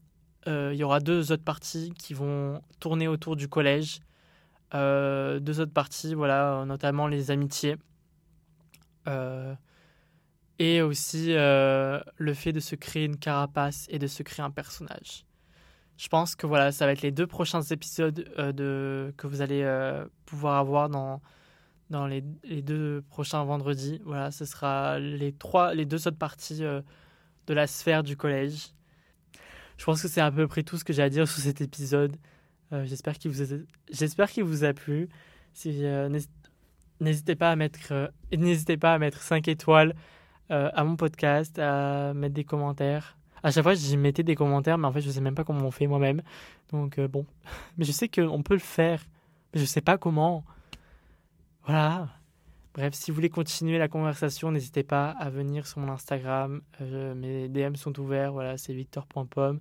Euh, 0.48 0.70
il 0.72 0.78
y 0.78 0.84
aura 0.84 1.00
deux 1.00 1.30
autres 1.30 1.44
parties 1.44 1.92
qui 1.96 2.14
vont 2.14 2.60
tourner 2.80 3.06
autour 3.06 3.36
du 3.36 3.48
collège. 3.48 4.00
Euh, 4.74 5.38
deux 5.38 5.60
autres 5.60 5.72
parties, 5.72 6.14
voilà, 6.14 6.64
notamment 6.66 7.06
les 7.06 7.30
amitiés. 7.30 7.76
Euh, 9.08 9.54
et 10.58 10.80
aussi 10.80 11.34
le 11.34 12.34
fait 12.34 12.52
de 12.52 12.60
se 12.60 12.76
créer 12.76 13.04
une 13.04 13.18
carapace 13.18 13.86
et 13.90 13.98
de 13.98 14.06
se 14.06 14.22
créer 14.22 14.44
un 14.44 14.50
personnage. 14.50 15.24
Je 15.98 16.08
pense 16.08 16.34
que 16.34 16.46
voilà, 16.46 16.72
ça 16.72 16.86
va 16.86 16.92
être 16.92 17.02
les 17.02 17.12
deux 17.12 17.26
prochains 17.26 17.62
épisodes 17.62 18.14
de, 18.38 19.12
que 19.16 19.26
vous 19.26 19.42
allez 19.42 19.64
pouvoir 20.24 20.58
avoir 20.58 20.88
dans, 20.88 21.20
dans 21.92 22.06
les, 22.06 22.22
deux 22.62 23.04
prochains 23.08 23.44
vendredis. 23.44 24.00
Voilà, 24.04 24.32
ce 24.32 24.44
sera 24.44 24.98
les, 24.98 25.32
trois, 25.32 25.74
les 25.74 25.84
deux 25.84 26.08
autres 26.08 26.18
parties 26.18 26.58
de 26.58 27.54
la 27.54 27.66
sphère 27.68 28.02
du 28.02 28.16
collège. 28.16 28.72
Je 29.82 29.84
pense 29.84 30.02
que 30.02 30.08
c'est 30.08 30.20
à 30.20 30.30
peu 30.30 30.46
près 30.46 30.62
tout 30.62 30.76
ce 30.78 30.84
que 30.84 30.92
j'ai 30.92 31.02
à 31.02 31.08
dire 31.08 31.26
sur 31.26 31.42
cet 31.42 31.60
épisode. 31.60 32.16
Euh, 32.72 32.84
j'espère 32.86 33.18
qu'il 33.18 33.30
vous, 33.30 33.42
a... 33.42 33.56
j'espère 33.90 34.30
qu'il 34.30 34.44
vous 34.44 34.64
a 34.64 34.72
plu. 34.72 35.08
Si, 35.52 35.84
euh, 35.84 36.08
n'hésitez 37.00 37.34
pas 37.34 37.50
à 37.50 37.56
mettre, 37.56 37.80
euh, 37.90 38.08
n'hésitez 38.32 38.76
pas 38.76 38.94
à 38.94 38.98
mettre 38.98 39.20
5 39.20 39.48
étoiles 39.48 39.94
à 40.50 40.84
mon 40.84 40.96
podcast, 40.96 41.58
à 41.58 42.12
mettre 42.12 42.34
des 42.34 42.44
commentaires. 42.44 43.16
À 43.42 43.50
chaque 43.50 43.62
fois, 43.62 43.72
j'y 43.72 43.96
mettais 43.96 44.22
des 44.22 44.34
commentaires, 44.34 44.76
mais 44.76 44.86
en 44.86 44.92
fait, 44.92 45.00
je 45.00 45.10
sais 45.10 45.22
même 45.22 45.34
pas 45.34 45.44
comment 45.44 45.66
on 45.66 45.70
fait 45.70 45.86
moi-même. 45.86 46.20
Donc 46.70 47.00
bon, 47.00 47.24
mais 47.78 47.86
je 47.86 47.92
sais 47.92 48.06
qu'on 48.06 48.42
peut 48.42 48.52
le 48.52 48.60
faire, 48.60 49.02
mais 49.54 49.60
je 49.60 49.64
sais 49.64 49.80
pas 49.80 49.96
comment. 49.96 50.44
Voilà. 51.64 52.08
Bref, 52.74 52.94
si 52.94 53.10
vous 53.10 53.16
voulez 53.16 53.28
continuer 53.28 53.78
la 53.78 53.88
conversation, 53.88 54.50
n'hésitez 54.50 54.82
pas 54.82 55.10
à 55.10 55.28
venir 55.28 55.66
sur 55.66 55.80
mon 55.80 55.92
Instagram. 55.92 56.62
Euh, 56.80 57.14
mes 57.14 57.48
DM 57.48 57.74
sont 57.74 57.98
ouverts. 58.00 58.32
Voilà, 58.32 58.56
c'est 58.56 58.72
victor.pom. 58.72 59.60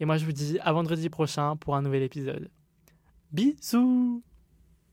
Et 0.00 0.04
moi, 0.04 0.16
je 0.16 0.24
vous 0.24 0.32
dis 0.32 0.58
à 0.60 0.72
vendredi 0.72 1.08
prochain 1.10 1.56
pour 1.56 1.76
un 1.76 1.82
nouvel 1.82 2.02
épisode. 2.02 2.50
Bisous 3.32 4.22